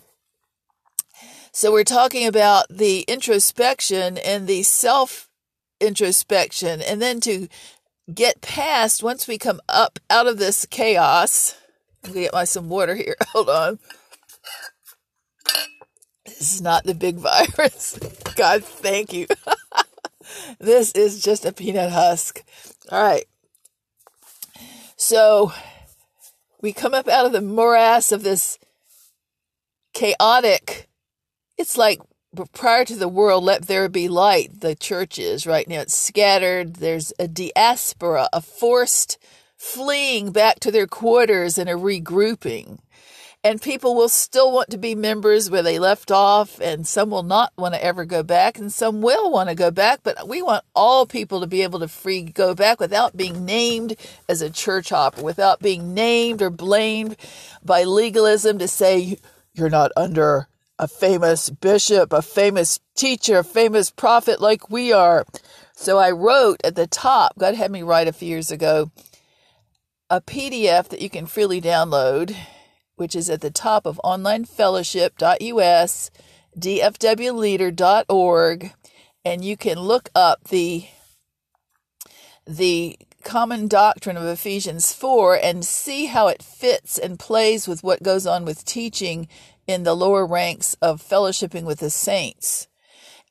so 1.52 1.72
we're 1.72 1.84
talking 1.84 2.26
about 2.26 2.66
the 2.68 3.00
introspection 3.08 4.18
and 4.18 4.46
the 4.46 4.62
self 4.62 5.28
introspection, 5.80 6.82
and 6.82 7.00
then 7.00 7.20
to 7.20 7.48
get 8.12 8.40
past 8.40 9.02
once 9.02 9.26
we 9.26 9.38
come 9.38 9.60
up 9.68 9.98
out 10.10 10.26
of 10.26 10.38
this 10.38 10.66
chaos. 10.66 11.56
I'm 12.04 12.12
get 12.12 12.32
my 12.32 12.44
some 12.44 12.68
water 12.68 12.94
here. 12.94 13.16
Hold 13.28 13.48
on. 13.48 13.78
This 16.24 16.54
is 16.54 16.60
not 16.60 16.84
the 16.84 16.94
big 16.94 17.16
virus. 17.56 17.98
God, 18.36 18.64
thank 18.64 19.12
you. 19.12 19.26
This 20.66 20.92
is 20.92 21.22
just 21.22 21.46
a 21.46 21.52
peanut 21.52 21.90
husk. 21.90 22.42
All 22.90 23.02
right. 23.02 23.24
So 24.96 25.52
we 26.60 26.72
come 26.72 26.92
up 26.92 27.08
out 27.08 27.26
of 27.26 27.32
the 27.32 27.40
morass 27.40 28.12
of 28.12 28.22
this 28.22 28.58
chaotic. 29.94 30.88
It's 31.56 31.78
like 31.78 32.00
prior 32.52 32.84
to 32.84 32.96
the 32.96 33.08
world, 33.08 33.44
let 33.44 33.66
there 33.66 33.88
be 33.88 34.08
light, 34.08 34.60
the 34.60 34.74
church 34.74 35.18
is 35.18 35.46
right 35.46 35.66
now. 35.68 35.80
It's 35.80 35.96
scattered. 35.96 36.76
There's 36.76 37.12
a 37.18 37.28
diaspora, 37.28 38.28
a 38.32 38.40
forced 38.40 39.18
fleeing 39.56 40.32
back 40.32 40.60
to 40.60 40.70
their 40.70 40.86
quarters 40.86 41.56
and 41.56 41.68
a 41.68 41.74
regrouping. 41.74 42.78
And 43.46 43.62
people 43.62 43.94
will 43.94 44.08
still 44.08 44.50
want 44.50 44.70
to 44.70 44.76
be 44.76 44.96
members 44.96 45.48
where 45.48 45.62
they 45.62 45.78
left 45.78 46.10
off, 46.10 46.60
and 46.60 46.84
some 46.84 47.10
will 47.10 47.22
not 47.22 47.52
want 47.56 47.74
to 47.74 47.84
ever 47.84 48.04
go 48.04 48.24
back, 48.24 48.58
and 48.58 48.72
some 48.72 49.02
will 49.02 49.30
want 49.30 49.48
to 49.48 49.54
go 49.54 49.70
back. 49.70 50.00
But 50.02 50.26
we 50.26 50.42
want 50.42 50.64
all 50.74 51.06
people 51.06 51.40
to 51.40 51.46
be 51.46 51.62
able 51.62 51.78
to 51.78 51.86
free 51.86 52.22
go 52.22 52.56
back 52.56 52.80
without 52.80 53.16
being 53.16 53.44
named 53.44 53.94
as 54.28 54.42
a 54.42 54.50
church 54.50 54.88
hopper, 54.88 55.22
without 55.22 55.60
being 55.60 55.94
named 55.94 56.42
or 56.42 56.50
blamed 56.50 57.16
by 57.64 57.84
legalism 57.84 58.58
to 58.58 58.66
say 58.66 59.16
you're 59.54 59.70
not 59.70 59.92
under 59.96 60.48
a 60.76 60.88
famous 60.88 61.48
bishop, 61.48 62.12
a 62.12 62.22
famous 62.22 62.80
teacher, 62.96 63.38
a 63.38 63.44
famous 63.44 63.90
prophet 63.90 64.40
like 64.40 64.70
we 64.70 64.92
are. 64.92 65.24
So 65.72 65.98
I 65.98 66.10
wrote 66.10 66.60
at 66.64 66.74
the 66.74 66.88
top, 66.88 67.38
God 67.38 67.54
had 67.54 67.70
me 67.70 67.84
write 67.84 68.08
a 68.08 68.12
few 68.12 68.26
years 68.26 68.50
ago, 68.50 68.90
a 70.10 70.20
PDF 70.20 70.88
that 70.88 71.00
you 71.00 71.08
can 71.08 71.26
freely 71.26 71.60
download, 71.60 72.34
which 72.96 73.14
is 73.14 73.30
at 73.30 73.40
the 73.40 73.50
top 73.50 73.86
of 73.86 74.00
onlinefellowship.us, 74.04 76.10
dfwleader.org, 76.58 78.72
and 79.24 79.44
you 79.44 79.56
can 79.56 79.78
look 79.78 80.10
up 80.14 80.48
the 80.48 80.86
the 82.48 82.96
common 83.24 83.66
doctrine 83.66 84.16
of 84.16 84.24
Ephesians 84.24 84.92
4 84.92 85.36
and 85.42 85.64
see 85.64 86.06
how 86.06 86.28
it 86.28 86.44
fits 86.44 86.96
and 86.96 87.18
plays 87.18 87.66
with 87.66 87.82
what 87.82 88.04
goes 88.04 88.24
on 88.24 88.44
with 88.44 88.64
teaching 88.64 89.26
in 89.66 89.82
the 89.82 89.96
lower 89.96 90.24
ranks 90.24 90.76
of 90.80 91.02
fellowshipping 91.02 91.64
with 91.64 91.80
the 91.80 91.90
saints. 91.90 92.68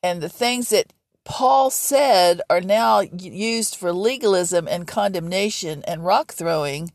And 0.03 0.21
the 0.21 0.27
things 0.27 0.67
that 0.69 0.91
Paul 1.23 1.69
said 1.69 2.41
are 2.49 2.59
now 2.59 2.99
used 2.99 3.77
for 3.77 3.93
legalism 3.93 4.67
and 4.67 4.85
condemnation 4.85 5.81
and 5.87 6.05
rock 6.05 6.33
throwing 6.33 6.91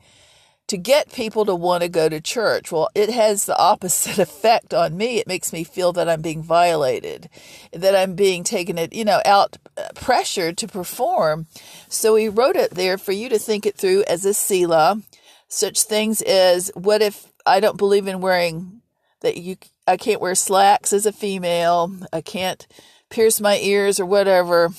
to 0.71 0.79
get 0.79 1.13
people 1.13 1.45
to 1.45 1.55
want 1.55 1.83
to 1.83 1.89
go 1.89 2.09
to 2.09 2.21
church. 2.21 2.71
Well, 2.71 2.89
it 2.95 3.11
has 3.11 3.45
the 3.45 3.59
opposite 3.59 4.19
effect 4.21 4.73
on 4.73 4.97
me. 4.97 5.19
It 5.19 5.27
makes 5.27 5.53
me 5.53 5.65
feel 5.65 5.93
that 5.95 6.09
I'm 6.09 6.23
being 6.23 6.45
violated, 6.45 7.29
that 7.73 7.97
I'm 7.97 8.15
being 8.15 8.45
taken, 8.45 8.79
you 8.93 9.05
know, 9.05 9.21
out 9.25 9.59
uh, 9.77 9.89
pressured 9.97 10.57
to 10.59 10.69
perform. 10.69 11.47
So 11.89 12.15
he 12.15 12.29
wrote 12.29 12.55
it 12.55 12.71
there 12.71 12.99
for 12.99 13.11
you 13.11 13.29
to 13.31 13.39
think 13.39 13.67
it 13.67 13.77
through 13.77 14.05
as 14.07 14.25
a 14.25 14.33
Selah. 14.33 15.03
Such 15.49 15.83
things 15.83 16.23
as 16.23 16.71
what 16.75 17.03
if 17.03 17.27
I 17.45 17.59
don't 17.59 17.77
believe 17.77 18.07
in 18.07 18.21
wearing 18.21 18.83
that 19.23 19.39
you 19.39 19.57
I 19.89 19.97
can't 19.97 20.21
wear 20.21 20.37
slacks 20.37 20.93
as 20.93 21.05
a 21.05 21.13
female. 21.13 21.93
I 22.13 22.21
can't 22.21 22.65
pierce 23.09 23.41
my 23.41 23.59
ears 23.59 23.99
or 23.99 24.07
whatever. 24.07 24.71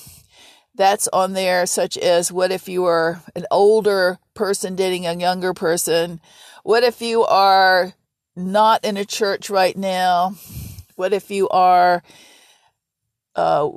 That's 0.73 1.09
on 1.09 1.33
there, 1.33 1.65
such 1.65 1.97
as 1.97 2.31
what 2.31 2.49
if 2.49 2.69
you 2.69 2.85
are 2.85 3.21
an 3.35 3.45
older 3.51 4.19
person 4.41 4.75
dating 4.75 5.05
a 5.05 5.13
younger 5.13 5.53
person? 5.53 6.19
What 6.63 6.81
if 6.81 6.99
you 6.99 7.23
are 7.25 7.93
not 8.35 8.83
in 8.83 8.97
a 8.97 9.05
church 9.05 9.51
right 9.51 9.77
now? 9.77 10.33
What 10.95 11.13
if 11.13 11.29
you 11.29 11.47
are 11.49 12.01
uh, 13.35 13.69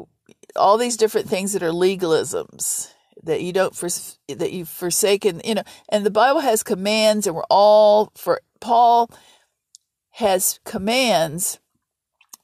all 0.56 0.78
these 0.78 0.96
different 0.96 1.28
things 1.28 1.52
that 1.52 1.62
are 1.62 1.68
legalisms 1.68 2.90
that 3.24 3.42
you 3.42 3.52
don't 3.52 3.76
for, 3.76 3.90
that 4.28 4.52
you've 4.52 4.70
forsaken, 4.70 5.42
you 5.44 5.56
know? 5.56 5.64
And 5.90 6.06
the 6.06 6.10
Bible 6.10 6.40
has 6.40 6.62
commands, 6.62 7.26
and 7.26 7.36
we're 7.36 7.42
all 7.50 8.10
for 8.16 8.40
Paul 8.60 9.10
has 10.12 10.60
commands 10.64 11.58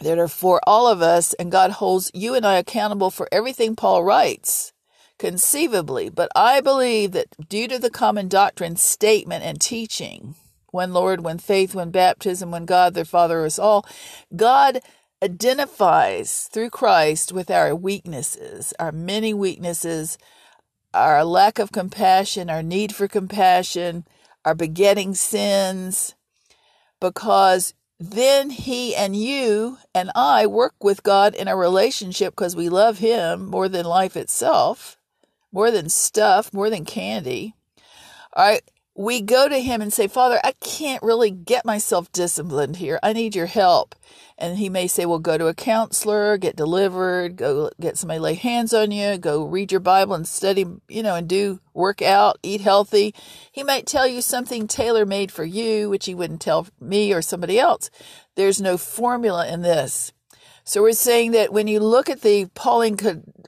that 0.01 0.19
are 0.19 0.29
for 0.29 0.61
all 0.67 0.87
of 0.87 1.01
us, 1.01 1.33
and 1.35 1.51
God 1.51 1.71
holds 1.71 2.11
you 2.13 2.35
and 2.35 2.47
I 2.47 2.59
accountable 2.59 3.11
for 3.11 3.31
everything 3.33 3.77
Paul 3.77 4.05
writes, 4.05 4.75
conceivably. 5.21 6.09
But 6.09 6.31
I 6.35 6.61
believe 6.61 7.13
that 7.13 7.49
due 7.49 7.69
to 7.69 7.79
the 7.79 7.91
common 7.91 8.27
doctrine 8.27 8.75
statement 8.77 9.45
and 9.45 9.61
teaching, 9.61 10.35
one 10.73 10.93
Lord, 10.93 11.23
one 11.23 11.39
faith, 11.39 11.75
one 11.75 11.91
baptism, 11.91 12.51
one 12.51 12.65
God, 12.65 12.95
their 12.95 13.05
Father 13.05 13.45
is 13.45 13.59
all, 13.59 13.87
God 14.35 14.81
identifies 15.23 16.49
through 16.51 16.71
Christ 16.71 17.33
with 17.33 17.51
our 17.51 17.77
weaknesses, 17.77 18.73
our 18.81 18.91
many 18.91 19.35
weaknesses, 19.35 20.17
our 20.95 21.23
lack 21.25 21.59
of 21.59 21.71
compassion, 21.71 22.49
our 22.49 22.63
need 22.63 22.95
for 22.95 23.07
compassion, 23.07 24.07
our 24.45 24.55
begetting 24.55 25.15
sins, 25.15 26.15
because 27.01 27.75
then 27.99 28.49
he 28.49 28.97
and 28.97 29.15
you 29.15 29.77
and 29.95 30.11
I 30.15 30.47
work 30.47 30.75
with 30.83 31.03
God 31.03 31.35
in 31.35 31.49
a 31.49 31.57
relationship 31.57 32.35
because 32.35 32.57
we 32.57 32.71
love 32.71 32.99
him 32.99 33.47
more 33.47 33.69
than 33.69 33.85
life 33.85 34.17
itself, 34.17 34.97
more 35.53 35.71
than 35.71 35.89
stuff, 35.89 36.53
more 36.53 36.71
than 36.71 36.85
candy. 36.85 37.55
All 38.33 38.47
right 38.47 38.63
we 39.01 39.23
go 39.23 39.49
to 39.49 39.59
him 39.59 39.81
and 39.81 39.91
say, 39.91 40.07
Father, 40.09 40.39
I 40.45 40.53
can't 40.61 41.03
really 41.03 41.31
get 41.31 41.65
myself 41.65 42.13
disciplined 42.13 42.77
here. 42.77 42.99
I 43.03 43.15
need 43.15 43.35
your 43.35 43.47
help. 43.47 43.95
And 44.37 44.59
he 44.59 44.69
may 44.69 44.87
say, 44.89 45.07
Well, 45.07 45.19
go 45.19 45.39
to 45.39 45.47
a 45.47 45.55
counselor, 45.55 46.37
get 46.37 46.55
delivered, 46.55 47.37
go 47.37 47.71
get 47.81 47.97
somebody 47.97 48.21
lay 48.21 48.35
hands 48.35 48.75
on 48.75 48.91
you, 48.91 49.17
go 49.17 49.47
read 49.47 49.73
your 49.73 49.81
Bible 49.81 50.15
and 50.15 50.29
study, 50.29 50.67
you 50.87 51.03
know, 51.03 51.15
and 51.15 51.29
do 51.29 51.61
work 51.73 52.03
out, 52.03 52.39
eat 52.43 52.61
healthy. 52.61 53.15
He 53.51 53.63
might 53.63 53.87
tell 53.87 54.07
you 54.07 54.21
something 54.21 54.67
tailor 54.67 55.07
made 55.07 55.33
for 55.33 55.45
you, 55.45 55.89
which 55.89 56.05
he 56.05 56.15
wouldn't 56.15 56.43
tell 56.43 56.67
me 56.79 57.13
or 57.13 57.23
somebody 57.23 57.59
else. 57.59 57.91
There's 58.35 58.61
no 58.61 58.77
formula 58.77 59.47
in 59.47 59.63
this. 59.63 60.13
So 60.65 60.83
we're 60.83 60.93
saying 60.93 61.33
that 61.33 61.55
when 61.55 61.69
you 61.69 61.81
look 61.81 62.11
at 62.11 62.21
the 62.21 62.51
Pauline, 62.55 62.99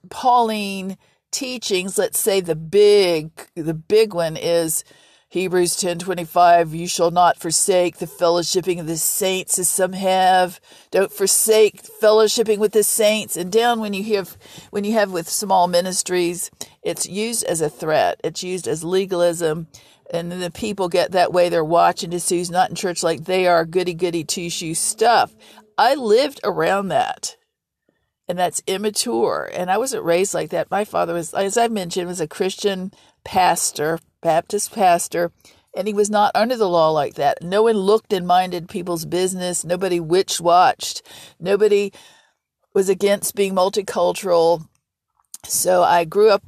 Pauline 0.09 0.97
teachings, 1.33 1.99
let's 1.99 2.19
say 2.19 2.41
the 2.41 2.55
big, 2.55 3.33
the 3.57 3.75
big 3.75 4.15
one 4.15 4.37
is 4.37 4.85
Hebrews 5.33 5.77
10:25 5.77 6.75
You 6.75 6.87
shall 6.87 7.11
not 7.11 7.39
forsake 7.39 7.97
the 7.97 8.07
fellowshipping 8.07 8.79
of 8.79 8.87
the 8.87 8.99
saints 8.99 9.59
as 9.59 9.67
some 9.67 9.95
have. 9.95 10.61
Don't 10.91 11.11
forsake 11.11 11.83
fellowshipping 11.83 12.59
with 12.59 12.73
the 12.73 12.85
saints. 12.85 13.35
And 13.35 13.51
down 13.51 13.81
when 13.81 13.95
you 13.95 14.15
have 14.17 14.37
when 14.73 14.85
you 14.85 14.93
have 14.93 15.11
with 15.11 15.31
small 15.31 15.69
ministries 15.69 16.51
it's 16.83 17.09
used 17.09 17.45
as 17.45 17.63
a 17.63 17.71
threat. 17.71 18.21
It's 18.23 18.43
used 18.43 18.69
as 18.69 18.85
legalism. 18.85 19.69
And 20.13 20.31
then 20.31 20.41
the 20.41 20.51
people 20.51 20.91
get 20.91 21.13
that 21.13 21.33
way. 21.33 21.49
They're 21.49 21.65
watching 21.65 22.11
to 22.11 22.21
see 22.21 22.37
who's 22.37 22.51
not 22.51 22.69
in 22.69 22.77
church 22.77 23.03
like 23.03 23.25
they 23.25 23.47
are 23.47 23.65
goody 23.65 23.95
goody 23.95 24.25
two 24.25 24.51
shoe 24.51 24.75
stuff. 24.75 25.35
I 25.79 25.95
lived 25.95 26.41
around 26.45 26.89
that 26.89 27.37
and 28.33 28.39
that's 28.39 28.63
immature 28.67 29.51
and 29.53 29.71
I 29.71 29.77
wasn't 29.79 30.05
raised 30.05 30.35
like 30.35 30.51
that 30.51 30.71
my 30.71 30.85
father 30.85 31.15
was 31.15 31.35
as 31.35 31.57
I 31.57 31.69
mentioned 31.69 32.09
was 32.09 32.21
a 32.21 32.27
Christian 32.27 32.93
pastor 33.25 33.99
Baptist 34.23 34.73
pastor, 34.73 35.33
and 35.77 35.87
he 35.87 35.93
was 35.93 36.09
not 36.09 36.35
under 36.35 36.57
the 36.57 36.69
law 36.69 36.91
like 36.91 37.15
that. 37.15 37.43
No 37.43 37.65
one 37.65 37.77
looked 37.77 38.13
and 38.13 38.27
minded 38.27 38.69
people's 38.69 39.05
business. 39.05 39.65
Nobody 39.65 40.01
witch 40.01 40.41
watched. 40.41 41.03
Nobody 41.39 41.93
was 42.73 42.89
against 42.89 43.35
being 43.35 43.55
multicultural. 43.55 44.69
So 45.45 45.83
I 45.83 46.05
grew 46.05 46.31
up 46.31 46.45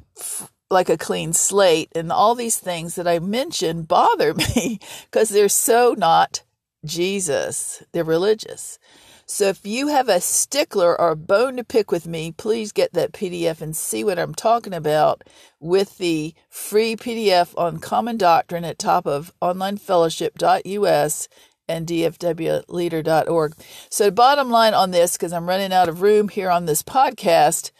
like 0.71 0.89
a 0.89 0.97
clean 0.97 1.33
slate, 1.33 1.91
and 1.93 2.11
all 2.11 2.33
these 2.33 2.57
things 2.57 2.95
that 2.95 3.07
I 3.07 3.19
mentioned 3.19 3.87
bother 3.87 4.33
me 4.55 4.79
because 5.05 5.29
they're 5.29 5.49
so 5.49 5.93
not 5.95 6.41
Jesus. 6.83 7.83
They're 7.91 8.03
religious. 8.03 8.79
So 9.27 9.47
if 9.47 9.65
you 9.65 9.87
have 9.87 10.07
a 10.07 10.21
stickler 10.21 10.99
or 10.99 11.09
a 11.11 11.15
bone 11.15 11.57
to 11.57 11.63
pick 11.63 11.91
with 11.91 12.05
me, 12.05 12.31
please 12.31 12.71
get 12.71 12.93
that 12.93 13.11
PDF 13.11 13.59
and 13.59 13.75
see 13.75 14.03
what 14.03 14.19
I'm 14.19 14.35
talking 14.35 14.73
about 14.73 15.23
with 15.59 15.97
the 15.97 16.35
free 16.47 16.95
PDF 16.95 17.57
on 17.57 17.79
common 17.79 18.17
doctrine 18.17 18.63
at 18.63 18.77
top 18.77 19.07
of 19.07 19.33
onlinefellowship.us 19.41 21.27
and 21.67 21.87
dfwleader.org. 21.87 23.53
So 23.89 24.11
bottom 24.11 24.51
line 24.51 24.75
on 24.75 24.91
this, 24.91 25.13
because 25.13 25.33
I'm 25.33 25.49
running 25.49 25.73
out 25.73 25.89
of 25.89 26.03
room 26.03 26.29
here 26.29 26.51
on 26.51 26.65
this 26.65 26.83
podcast, 26.83 27.71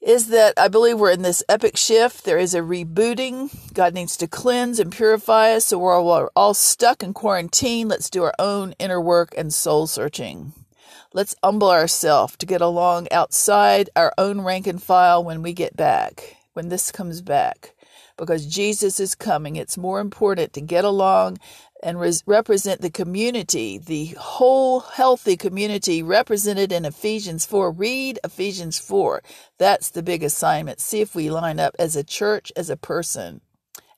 is 0.00 0.28
that 0.28 0.54
I 0.56 0.68
believe 0.68 0.98
we're 0.98 1.10
in 1.10 1.22
this 1.22 1.42
epic 1.48 1.76
shift. 1.76 2.24
There 2.24 2.38
is 2.38 2.54
a 2.54 2.60
rebooting. 2.60 3.74
God 3.74 3.94
needs 3.94 4.16
to 4.18 4.28
cleanse 4.28 4.78
and 4.78 4.92
purify 4.92 5.52
us. 5.52 5.66
So 5.66 5.78
we're 5.78 5.98
all, 5.98 6.06
we're 6.06 6.30
all 6.36 6.54
stuck 6.54 7.02
in 7.02 7.12
quarantine. 7.12 7.88
Let's 7.88 8.08
do 8.08 8.22
our 8.22 8.34
own 8.38 8.74
inner 8.78 9.00
work 9.00 9.34
and 9.36 9.52
soul 9.52 9.86
searching. 9.86 10.52
Let's 11.12 11.34
humble 11.42 11.70
ourselves 11.70 12.36
to 12.36 12.46
get 12.46 12.60
along 12.60 13.08
outside 13.10 13.90
our 13.96 14.12
own 14.16 14.42
rank 14.42 14.66
and 14.66 14.82
file 14.82 15.24
when 15.24 15.42
we 15.42 15.52
get 15.52 15.76
back, 15.76 16.36
when 16.52 16.68
this 16.68 16.92
comes 16.92 17.20
back. 17.20 17.74
Because 18.16 18.46
Jesus 18.46 19.00
is 19.00 19.14
coming. 19.14 19.56
It's 19.56 19.78
more 19.78 20.00
important 20.00 20.52
to 20.52 20.60
get 20.60 20.84
along 20.84 21.38
and 21.82 22.00
res- 22.00 22.22
represent 22.26 22.80
the 22.80 22.90
community, 22.90 23.78
the 23.78 24.16
whole 24.18 24.80
healthy 24.80 25.36
community 25.36 26.02
represented 26.02 26.72
in 26.72 26.84
Ephesians 26.84 27.46
4. 27.46 27.70
Read 27.70 28.18
Ephesians 28.24 28.78
4. 28.78 29.22
That's 29.58 29.90
the 29.90 30.02
big 30.02 30.22
assignment. 30.22 30.80
See 30.80 31.00
if 31.00 31.14
we 31.14 31.30
line 31.30 31.60
up 31.60 31.74
as 31.78 31.96
a 31.96 32.04
church, 32.04 32.52
as 32.56 32.70
a 32.70 32.76
person, 32.76 33.40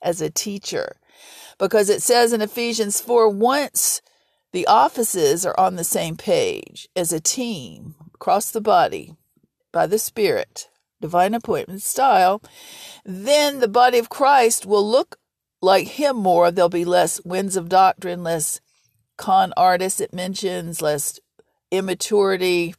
as 0.01 0.21
a 0.21 0.29
teacher. 0.29 0.97
Because 1.57 1.89
it 1.89 2.01
says 2.01 2.33
in 2.33 2.41
Ephesians 2.41 3.01
4 3.01 3.29
once 3.29 4.01
the 4.51 4.67
offices 4.67 5.45
are 5.45 5.59
on 5.59 5.75
the 5.75 5.83
same 5.83 6.17
page 6.17 6.89
as 6.95 7.13
a 7.13 7.21
team 7.21 7.95
across 8.13 8.51
the 8.51 8.61
body 8.61 9.15
by 9.71 9.87
the 9.87 9.99
Spirit, 9.99 10.69
divine 10.99 11.33
appointment 11.33 11.81
style, 11.81 12.41
then 13.05 13.59
the 13.59 13.67
body 13.67 13.97
of 13.97 14.09
Christ 14.09 14.65
will 14.65 14.87
look 14.87 15.17
like 15.61 15.87
him 15.87 16.17
more, 16.17 16.51
there'll 16.51 16.69
be 16.69 16.85
less 16.85 17.23
winds 17.23 17.55
of 17.55 17.69
doctrine, 17.69 18.23
less 18.23 18.59
con 19.17 19.53
artists 19.55 20.01
it 20.01 20.13
mentions, 20.13 20.81
less 20.81 21.19
immaturity. 21.69 22.73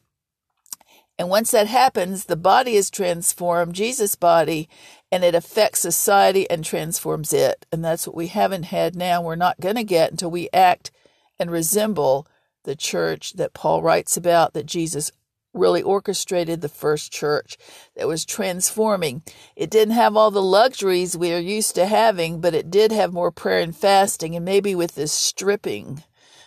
And 1.18 1.28
once 1.28 1.52
that 1.52 1.68
happens, 1.68 2.24
the 2.24 2.36
body 2.36 2.74
is 2.74 2.90
transformed, 2.90 3.74
Jesus' 3.74 4.16
body, 4.16 4.68
and 5.12 5.22
it 5.22 5.34
affects 5.34 5.80
society 5.80 6.48
and 6.50 6.64
transforms 6.64 7.32
it. 7.32 7.66
And 7.70 7.84
that's 7.84 8.06
what 8.06 8.16
we 8.16 8.26
haven't 8.28 8.64
had 8.64 8.96
now. 8.96 9.22
We're 9.22 9.36
not 9.36 9.60
going 9.60 9.76
to 9.76 9.84
get 9.84 10.10
until 10.10 10.30
we 10.30 10.48
act 10.52 10.90
and 11.38 11.50
resemble 11.50 12.26
the 12.64 12.74
church 12.74 13.34
that 13.34 13.54
Paul 13.54 13.82
writes 13.82 14.16
about, 14.16 14.54
that 14.54 14.66
Jesus 14.66 15.12
really 15.54 15.82
orchestrated 15.82 16.60
the 16.60 16.68
first 16.68 17.12
church 17.12 17.56
that 17.96 18.08
was 18.08 18.24
transforming. 18.24 19.22
It 19.56 19.70
didn't 19.70 19.94
have 19.94 20.16
all 20.16 20.30
the 20.30 20.42
luxuries 20.42 21.16
we 21.16 21.32
are 21.32 21.38
used 21.38 21.74
to 21.74 21.86
having, 21.86 22.40
but 22.40 22.54
it 22.54 22.70
did 22.70 22.92
have 22.92 23.12
more 23.12 23.30
prayer 23.30 23.60
and 23.60 23.76
fasting. 23.76 24.34
And 24.34 24.44
maybe 24.44 24.74
with 24.74 24.94
this 24.94 25.12
stripping, 25.12 26.02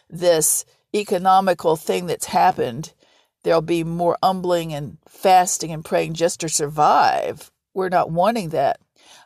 this 0.10 0.66
economical 0.94 1.76
thing 1.76 2.08
that's 2.08 2.26
happened, 2.26 2.94
there'll 3.44 3.62
be 3.62 3.84
more 3.84 4.18
humbling 4.24 4.74
and 4.74 4.98
fasting 5.08 5.72
and 5.72 5.86
praying 5.86 6.14
just 6.14 6.40
to 6.40 6.50
survive. 6.50 7.52
We're 7.74 7.90
not 7.90 8.12
wanting 8.12 8.50
that. 8.50 8.80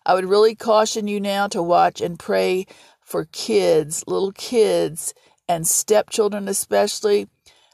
I 0.05 0.13
would 0.13 0.25
really 0.25 0.55
caution 0.55 1.07
you 1.07 1.19
now 1.19 1.47
to 1.47 1.61
watch 1.61 2.01
and 2.01 2.17
pray 2.17 2.65
for 3.01 3.25
kids, 3.25 4.03
little 4.07 4.31
kids, 4.31 5.13
and 5.47 5.67
stepchildren 5.67 6.47
especially 6.47 7.27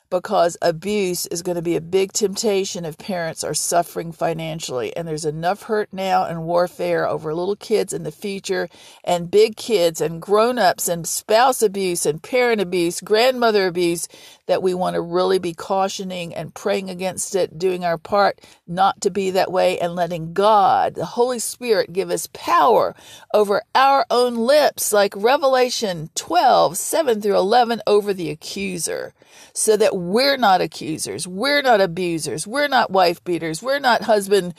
because 0.09 0.57
abuse 0.61 1.25
is 1.27 1.41
going 1.41 1.55
to 1.55 1.61
be 1.61 1.75
a 1.75 1.81
big 1.81 2.13
temptation 2.13 2.85
if 2.85 2.97
parents 2.97 3.43
are 3.43 3.53
suffering 3.53 4.11
financially. 4.11 4.95
And 4.95 5.07
there's 5.07 5.25
enough 5.25 5.63
hurt 5.63 5.89
now 5.91 6.25
and 6.25 6.45
warfare 6.45 7.07
over 7.07 7.33
little 7.33 7.55
kids 7.55 7.93
in 7.93 8.03
the 8.03 8.11
future, 8.11 8.69
and 9.03 9.31
big 9.31 9.55
kids, 9.55 10.01
and 10.01 10.21
grown 10.21 10.59
ups, 10.59 10.87
and 10.87 11.07
spouse 11.07 11.61
abuse, 11.61 12.05
and 12.05 12.21
parent 12.21 12.61
abuse, 12.61 13.01
grandmother 13.01 13.67
abuse 13.67 14.07
that 14.47 14.62
we 14.62 14.73
want 14.73 14.95
to 14.95 15.01
really 15.01 15.39
be 15.39 15.53
cautioning 15.53 16.34
and 16.34 16.53
praying 16.53 16.89
against 16.89 17.36
it, 17.36 17.58
doing 17.58 17.84
our 17.84 17.97
part 17.97 18.39
not 18.67 19.01
to 19.01 19.10
be 19.10 19.31
that 19.31 19.51
way, 19.51 19.79
and 19.79 19.95
letting 19.95 20.34
God, 20.34 20.95
the 20.95 21.05
Holy 21.05 21.39
Spirit, 21.39 21.93
give 21.93 22.10
us 22.10 22.27
power 22.34 22.95
over 23.34 23.63
our 23.73 24.05
own 24.10 24.36
lips, 24.36 24.93
like 24.93 25.13
Revelation 25.15 26.10
12 26.15 26.77
7 26.77 27.21
through 27.21 27.38
11 27.38 27.81
over 27.88 28.13
the 28.13 28.29
accuser, 28.29 29.13
so 29.53 29.75
that 29.77 29.95
we're 29.95 30.38
not 30.38 30.62
accusers, 30.62 31.27
we're 31.27 31.62
not 31.62 31.81
abusers, 31.81 32.45
we're 32.45 32.67
not 32.67 32.91
wife 32.91 33.23
beaters, 33.23 33.62
we're 33.62 33.79
not 33.79 34.03
husband 34.03 34.53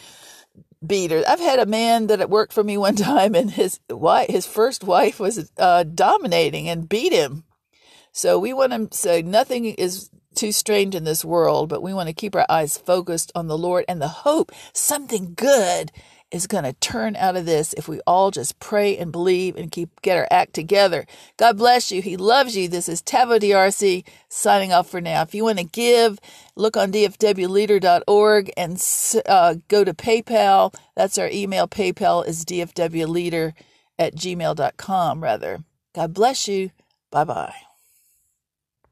beaters. 0.85 1.25
I've 1.27 1.41
had 1.41 1.59
a 1.59 1.67
man 1.67 2.09
that 2.09 2.31
worked 2.31 2.53
for 2.53 2.65
me 2.65 2.77
one 2.77 2.97
time, 2.97 3.35
and 3.35 3.51
his 3.51 3.81
wife, 3.89 4.29
his 4.29 4.47
first 4.47 4.85
wife 4.85 5.21
was 5.21 5.51
uh, 5.59 5.85
dominating 5.85 6.69
and 6.69 6.89
beat 6.89 7.13
him 7.13 7.45
so 8.17 8.39
we 8.39 8.55
want 8.55 8.73
to 8.73 8.97
say 8.97 9.21
nothing 9.21 9.67
is 9.67 10.09
too 10.35 10.51
strange 10.51 10.95
in 10.95 11.05
this 11.05 11.23
world, 11.23 11.69
but 11.69 11.83
we 11.83 11.93
want 11.93 12.09
to 12.09 12.15
keep 12.15 12.35
our 12.35 12.47
eyes 12.49 12.79
focused 12.79 13.31
on 13.35 13.47
the 13.47 13.59
Lord 13.59 13.85
and 13.89 14.01
the 14.01 14.09
hope 14.09 14.53
something 14.73 15.35
good 15.37 15.93
is 16.31 16.47
going 16.47 16.65
to 16.65 16.73
turn 16.73 17.15
out 17.17 17.37
of 17.37 17.45
this 17.45 17.75
if 17.75 17.89
we 17.89 18.01
all 18.07 18.31
just 18.31 18.59
pray 18.59 18.97
and 18.97 19.13
believe 19.13 19.55
and 19.57 19.71
keep 19.71 20.01
get 20.01 20.17
our 20.17 20.27
act 20.31 20.55
together. 20.55 21.05
God 21.37 21.59
bless 21.59 21.93
you. 21.93 22.01
He 22.01 22.17
loves 22.17 22.57
you. 22.57 22.69
This 22.69 22.89
is 22.89 23.03
Tavo 23.03 23.39
DRC 23.39 24.07
signing 24.31 24.73
off 24.73 24.89
for 24.89 25.03
now. 25.03 25.21
If 25.21 25.35
you 25.35 25.45
want 25.45 25.59
to 25.59 25.65
give, 25.65 26.19
look 26.57 26.75
on 26.75 26.93
dfwleader.org 26.93 28.51
and 28.57 28.83
uh, 29.27 29.57
go 29.69 29.85
to 29.85 29.93
PayPal. 29.93 30.75
That's 30.97 31.19
our 31.19 31.29
email. 31.29 31.69
PayPal 31.69 32.27
is 32.27 32.47
dfwleader 32.47 33.53
at 33.99 34.15
gmail.com 34.15 35.23
rather. 35.23 35.65
God 35.95 36.15
bless 36.15 36.49
you. 36.49 36.71
Bye 37.11 37.25
bye. 37.25 37.66